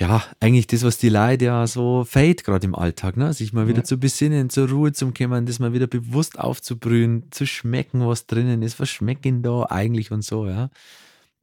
[0.01, 3.33] ja eigentlich das, was die Leute ja so fehlt, gerade im Alltag, ne?
[3.33, 3.85] sich mal wieder Ja.
[3.85, 8.63] zu besinnen, zur Ruhe zu kommen, das mal wieder bewusst aufzubrühen, zu schmecken, was drinnen
[8.63, 10.71] ist, was schmeckt denn da eigentlich und so, ja.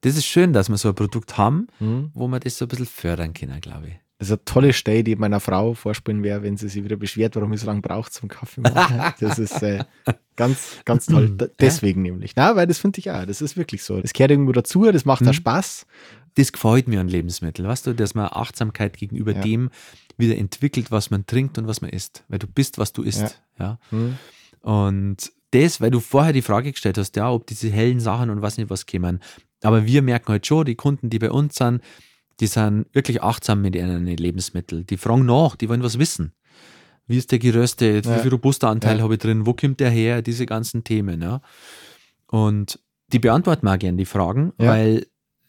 [0.01, 2.11] Das ist schön, dass wir so ein Produkt haben, Mhm.
[2.13, 3.93] wo wir das so ein bisschen fördern können, glaube ich.
[4.19, 7.35] Das ist eine tolle Stelle, die meiner Frau vorspielen wäre, wenn sie sich wieder beschwert,
[7.35, 8.99] warum ich so lange brauche zum Kaffee machen.
[9.19, 9.83] Das ist äh,
[10.35, 11.37] ganz, ganz toll.
[11.59, 12.31] Deswegen nämlich.
[12.35, 13.25] Na, weil das finde ich auch.
[13.25, 14.01] Das ist wirklich so.
[14.01, 15.27] Das gehört irgendwo dazu, das macht Mhm.
[15.29, 15.85] auch Spaß.
[16.37, 19.41] Das gefällt mir an Lebensmitteln, weißt du, dass man Achtsamkeit gegenüber Ja.
[19.41, 19.69] dem
[20.17, 23.41] wieder entwickelt, was man trinkt und was man isst, weil du bist, was du isst,
[23.59, 23.79] ja.
[23.91, 24.17] Mhm.
[24.61, 28.41] Und das, weil du vorher die Frage gestellt hast, ja, ob diese hellen Sachen und
[28.41, 29.19] was nicht was kämen.
[29.63, 31.81] Aber wir merken halt schon, die Kunden, die bei uns sind,
[32.39, 34.85] die sind wirklich achtsam mit ihren Lebensmitteln.
[34.85, 36.33] Die fragen nach, die wollen was wissen.
[37.07, 38.05] Wie ist der geröstet?
[38.05, 38.17] Ja.
[38.17, 39.03] Wie viel Robusta-Anteil Ja.
[39.03, 39.45] habe ich drin?
[39.45, 40.21] Wo kommt der her?
[40.21, 41.41] Diese ganzen Themen, ja.
[42.27, 42.79] Und
[43.13, 44.67] die beantworten auch gerne, die Fragen, Ja.
[44.71, 45.07] weil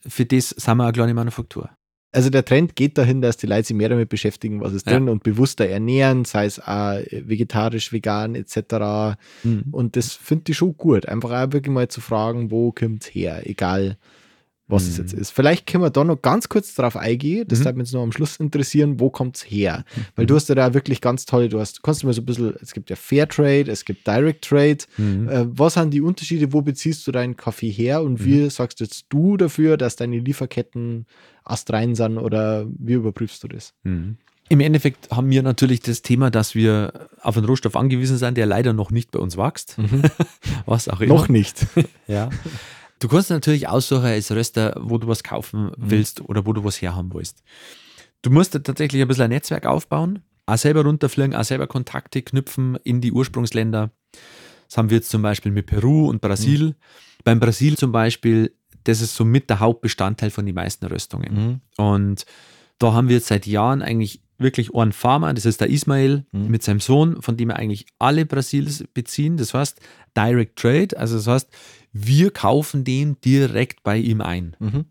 [0.08, 1.70] für das sind wir eine kleine Manufaktur.
[2.10, 4.94] Also der Trend geht dahin, dass die Leute sich mehr damit beschäftigen, was ist Ja.
[4.94, 9.18] drin und bewusster ernähren, sei es auch vegetarisch, vegan etc.
[9.44, 9.64] Mhm.
[9.70, 11.06] Und das finde ich schon gut.
[11.06, 13.98] Einfach auch wirklich mal zu fragen, wo kommt es her, egal
[14.68, 15.04] was es Mhm.
[15.04, 15.30] jetzt ist.
[15.30, 17.46] Vielleicht können wir da noch ganz kurz drauf eingehen.
[17.48, 17.64] Das Mhm.
[17.64, 19.84] würde mich jetzt noch am Schluss interessieren, wo kommt es her?
[20.14, 22.26] Weil du hast ja da wirklich ganz tolle, du hast, kannst du mal so ein
[22.26, 24.78] bisschen, es gibt ja Fairtrade, es gibt Direct Trade.
[24.98, 25.28] Mhm.
[25.28, 26.52] Äh, was sind die Unterschiede?
[26.52, 28.02] Wo beziehst du deinen Kaffee her?
[28.02, 31.06] Und wie sagst jetzt du dafür, dass deine Lieferketten
[31.44, 33.72] astrein sind oder wie überprüfst du das?
[33.84, 34.18] Mhm.
[34.50, 38.46] Im Endeffekt haben wir natürlich das Thema, dass wir auf einen Rohstoff angewiesen sind, der
[38.46, 39.76] leider noch nicht bei uns wächst.
[40.66, 41.14] Was auch immer.
[41.14, 41.66] Noch nicht.
[42.06, 42.30] Ja.
[43.00, 46.80] Du kannst natürlich aussuchen als Röster, wo du was kaufen willst oder wo du was
[46.82, 47.42] herhaben willst.
[48.22, 52.76] Du musst tatsächlich ein bisschen ein Netzwerk aufbauen, auch selber runterfliegen, auch selber Kontakte knüpfen
[52.82, 53.90] in die Ursprungsländer.
[54.68, 56.74] Das haben wir jetzt zum Beispiel mit Peru und Brasil.
[57.24, 58.52] Beim Brasil zum Beispiel,
[58.84, 61.60] das ist somit der Hauptbestandteil von den meisten Röstungen.
[61.76, 62.26] Und
[62.78, 66.48] da haben wir jetzt seit Jahren eigentlich wirklich einen Farmer, das ist der Ismail Mhm.
[66.48, 69.36] mit seinem Sohn, von dem wir eigentlich alle Brasils beziehen.
[69.36, 69.80] Das heißt
[70.16, 71.48] Direct Trade, also das heißt,
[71.92, 74.56] wir kaufen den direkt bei ihm ein.
[74.58, 74.84] Mhm.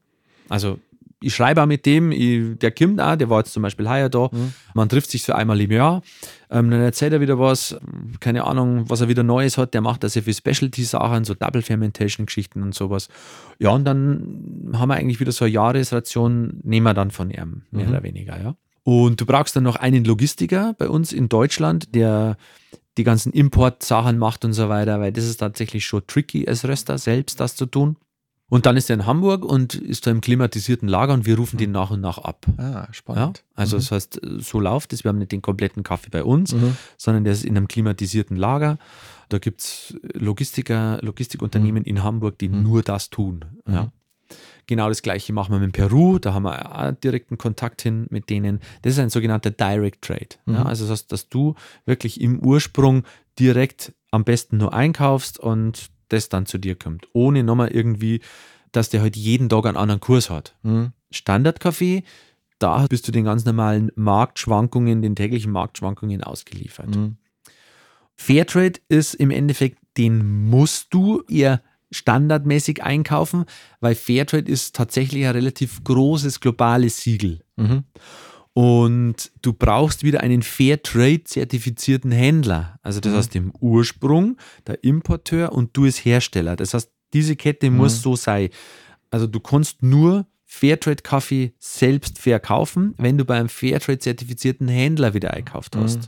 [0.49, 0.79] Also
[1.19, 4.07] ich schreibe auch mit dem, ich, der kommt auch, der war jetzt zum Beispiel heuer
[4.07, 4.53] da, Mhm.
[4.75, 6.03] man trifft sich so einmal im Jahr,
[6.51, 7.75] ähm, dann erzählt er wieder was,
[8.19, 11.63] keine Ahnung, was er wieder Neues hat, der macht da sehr viel Specialty-Sachen, so Double
[11.63, 13.09] Fermentation-Geschichten und sowas.
[13.57, 17.63] Ja, und dann haben wir eigentlich wieder so eine Jahresration, nehmen wir dann von ihm,
[17.71, 17.91] mehr Mhm.
[17.91, 18.55] oder weniger, ja.
[18.83, 22.37] Und du brauchst dann noch einen Logistiker bei uns in Deutschland, der
[22.97, 26.97] die ganzen Import-Sachen macht und so weiter, weil das ist tatsächlich schon tricky als Röster
[26.97, 27.97] selbst das zu tun.
[28.49, 31.57] Und dann ist er in Hamburg und ist da im klimatisierten Lager und wir rufen
[31.57, 32.45] den nach und nach ab.
[32.57, 32.87] Ah, Ja?
[32.93, 33.43] spannend.
[33.55, 35.03] Also das heißt, so läuft es.
[35.03, 36.77] Wir haben nicht den kompletten Kaffee bei uns, Mhm.
[36.95, 38.77] sondern der ist in einem klimatisierten Lager.
[39.27, 42.63] Da gibt es Logistiker, Logistikunternehmen in Hamburg, die Mhm.
[42.63, 43.43] nur das tun.
[43.67, 43.91] Ja.
[44.67, 46.19] Genau das gleiche machen wir mit Peru.
[46.19, 48.59] Da haben wir auch direkten Kontakt hin mit denen.
[48.81, 50.35] Das ist ein sogenannter Direct Trade.
[50.45, 50.67] Ja, Mhm.
[50.67, 51.55] also das heißt, dass du
[51.85, 53.03] wirklich im Ursprung
[53.39, 57.07] direkt am besten nur einkaufst und das dann zu dir kommt.
[57.13, 58.21] Ohne nochmal irgendwie,
[58.71, 60.55] dass der halt jeden Tag einen anderen Kurs hat.
[60.63, 60.91] Mhm.
[61.11, 62.03] Standardkaffee,
[62.59, 66.93] da bist du den ganz normalen Marktschwankungen, den täglichen Marktschwankungen ausgeliefert.
[66.95, 67.17] Mhm.
[68.15, 71.61] Fairtrade ist im Endeffekt, den musst du eher
[71.91, 73.45] standardmäßig einkaufen,
[73.79, 77.41] weil Fairtrade ist tatsächlich ein relativ großes globales Siegel.
[77.55, 77.83] Mhm.
[78.53, 82.79] Und du brauchst wieder einen Fairtrade-zertifizierten Händler.
[82.81, 83.17] Also das Mhm.
[83.17, 86.55] heißt im Ursprung der Importeur und du als Hersteller.
[86.55, 88.01] Das heißt, diese Kette muss Mhm.
[88.01, 88.49] so sein.
[89.11, 95.97] Also du kannst nur Fairtrade-Kaffee selbst verkaufen, wenn du beim Fairtrade-zertifizierten Händler wieder einkauft hast.
[95.97, 96.07] Mhm.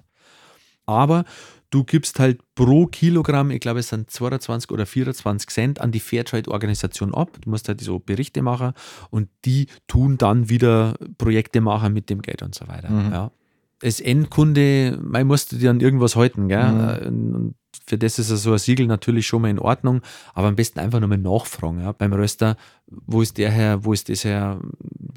[0.86, 1.26] Aber
[1.70, 6.00] du gibst halt pro Kilogramm, ich glaube, es sind 22 oder 24 Cent an die
[6.00, 7.38] Fairtrade-Organisation ab.
[7.42, 8.74] Du musst halt so Berichte machen
[9.10, 12.90] und die tun dann wieder Projekte machen mit dem Geld und so weiter.
[12.90, 13.12] Mhm.
[13.12, 13.32] Ja.
[13.82, 17.12] Als Endkunde, man musst du dir an irgendwas halten, gell?
[17.12, 17.36] Mhm.
[17.36, 17.56] Und
[17.86, 20.02] für das ist ja so ein Siegel natürlich schon mal in Ordnung,
[20.34, 22.58] aber am besten einfach nochmal nachfragen, ja, beim Röster,
[22.88, 24.60] wo ist der her, wo ist das her,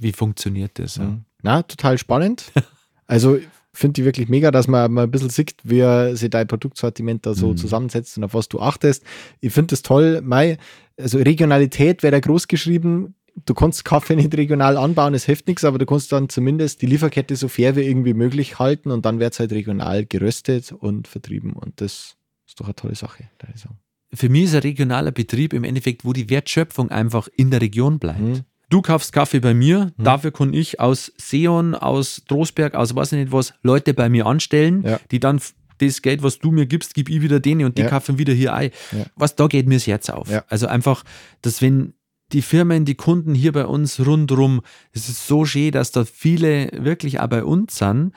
[0.01, 0.97] wie funktioniert das?
[0.97, 1.05] Ja.
[1.05, 1.25] Mhm.
[1.43, 2.53] Na, total spannend.
[3.09, 3.41] Also
[3.75, 7.35] finde ich wirklich mega, dass man mal ein bisschen sieht, wie sich dein Produktsortiment da
[7.35, 7.57] so Mhm.
[7.57, 9.03] zusammensetzt und auf was du achtest.
[9.41, 10.21] Ich finde das toll.
[10.23, 10.59] Mei,
[10.99, 13.15] also Regionalität wäre da groß geschrieben.
[13.47, 16.87] Du kannst Kaffee nicht regional anbauen, es hilft nichts, aber du kannst dann zumindest die
[16.87, 21.09] Lieferkette so fair wie irgendwie möglich halten und dann wird es halt regional geröstet und
[21.09, 22.17] vertrieben und das
[22.47, 23.79] ist doch eine tolle Sache, da ich sagen.
[24.13, 27.99] Für mich ist ein regionaler Betrieb im Endeffekt, wo die Wertschöpfung einfach in der Region
[27.99, 28.21] bleibt.
[28.21, 28.41] Mhm.
[28.73, 33.19] Du kaufst Kaffee bei mir, dafür kann ich aus Seon, aus Trostberg, aus weiß ich
[33.19, 34.99] nicht was, Leute bei mir anstellen, Ja.
[35.11, 35.43] die dann
[35.77, 37.89] das Geld, was du mir gibst, gib ich wieder denen und die Ja.
[37.89, 38.71] kaufen wieder hier ein.
[38.93, 39.05] Ja.
[39.15, 40.27] Was da geht mir das Herz auf.
[40.49, 41.05] Also einfach,
[41.43, 41.93] dass wenn
[42.33, 44.63] die Firmen, die Kunden hier bei uns rundherum,
[44.93, 48.13] es ist so schön, dass da viele wirklich auch bei uns sind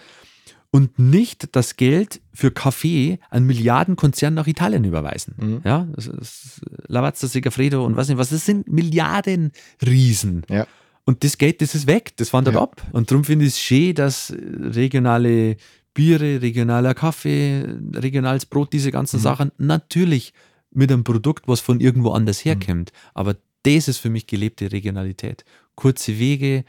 [0.76, 5.34] und nicht das Geld für Kaffee an Milliardenkonzern nach Italien überweisen.
[5.38, 5.62] Mhm.
[5.64, 10.44] Ja, das ist Lavazza, Segafredo und was nicht was, das sind Milliardenriesen.
[10.50, 10.68] Ja.
[11.06, 12.62] Und das Geld, das ist weg, das wandert Ja.
[12.62, 12.82] ab.
[12.92, 15.56] Und darum finde ich es schön, dass regionale
[15.94, 17.64] Biere, regionaler Kaffee,
[17.94, 19.24] regionales Brot, diese ganzen Mhm.
[19.24, 20.34] Sachen, natürlich
[20.72, 22.92] mit einem Produkt, was von irgendwo anders herkommt.
[23.14, 25.46] Aber das ist für mich gelebte Regionalität.
[25.76, 26.66] Kurze Wege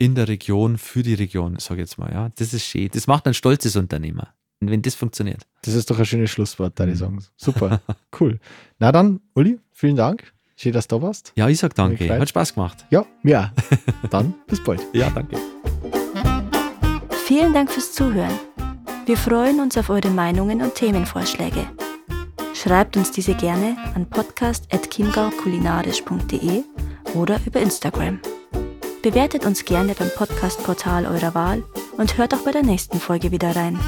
[0.00, 2.10] in der Region, für die Region, sage ich jetzt mal.
[2.12, 2.88] Ja, das ist schön.
[2.92, 4.28] Das macht ein stolzes Unternehmer,
[4.60, 5.46] wenn das funktioniert.
[5.62, 6.94] Das ist doch ein schönes Schlusswort, ich Mhm.
[6.96, 7.18] sagen.
[7.36, 7.80] Super,
[8.20, 8.38] cool.
[8.78, 10.32] Na dann, Uli, vielen Dank.
[10.56, 11.32] Schön, dass du da warst.
[11.36, 12.08] Ja, ich sag danke.
[12.18, 12.86] Hat Spaß gemacht.
[12.90, 13.52] Ja, ja.
[14.10, 14.80] dann bis bald.
[14.92, 15.36] Ja, danke.
[17.26, 18.32] Vielen Dank fürs Zuhören.
[19.06, 21.66] Wir freuen uns auf eure Meinungen und Themenvorschläge.
[22.54, 26.62] Schreibt uns diese gerne an podcast.chiemgaukulinarisch.de
[27.14, 28.20] oder über Instagram.
[29.02, 31.62] Bewertet uns gerne beim Podcast-Portal eurer Wahl
[31.96, 33.80] und hört auch bei der nächsten Folge wieder rein.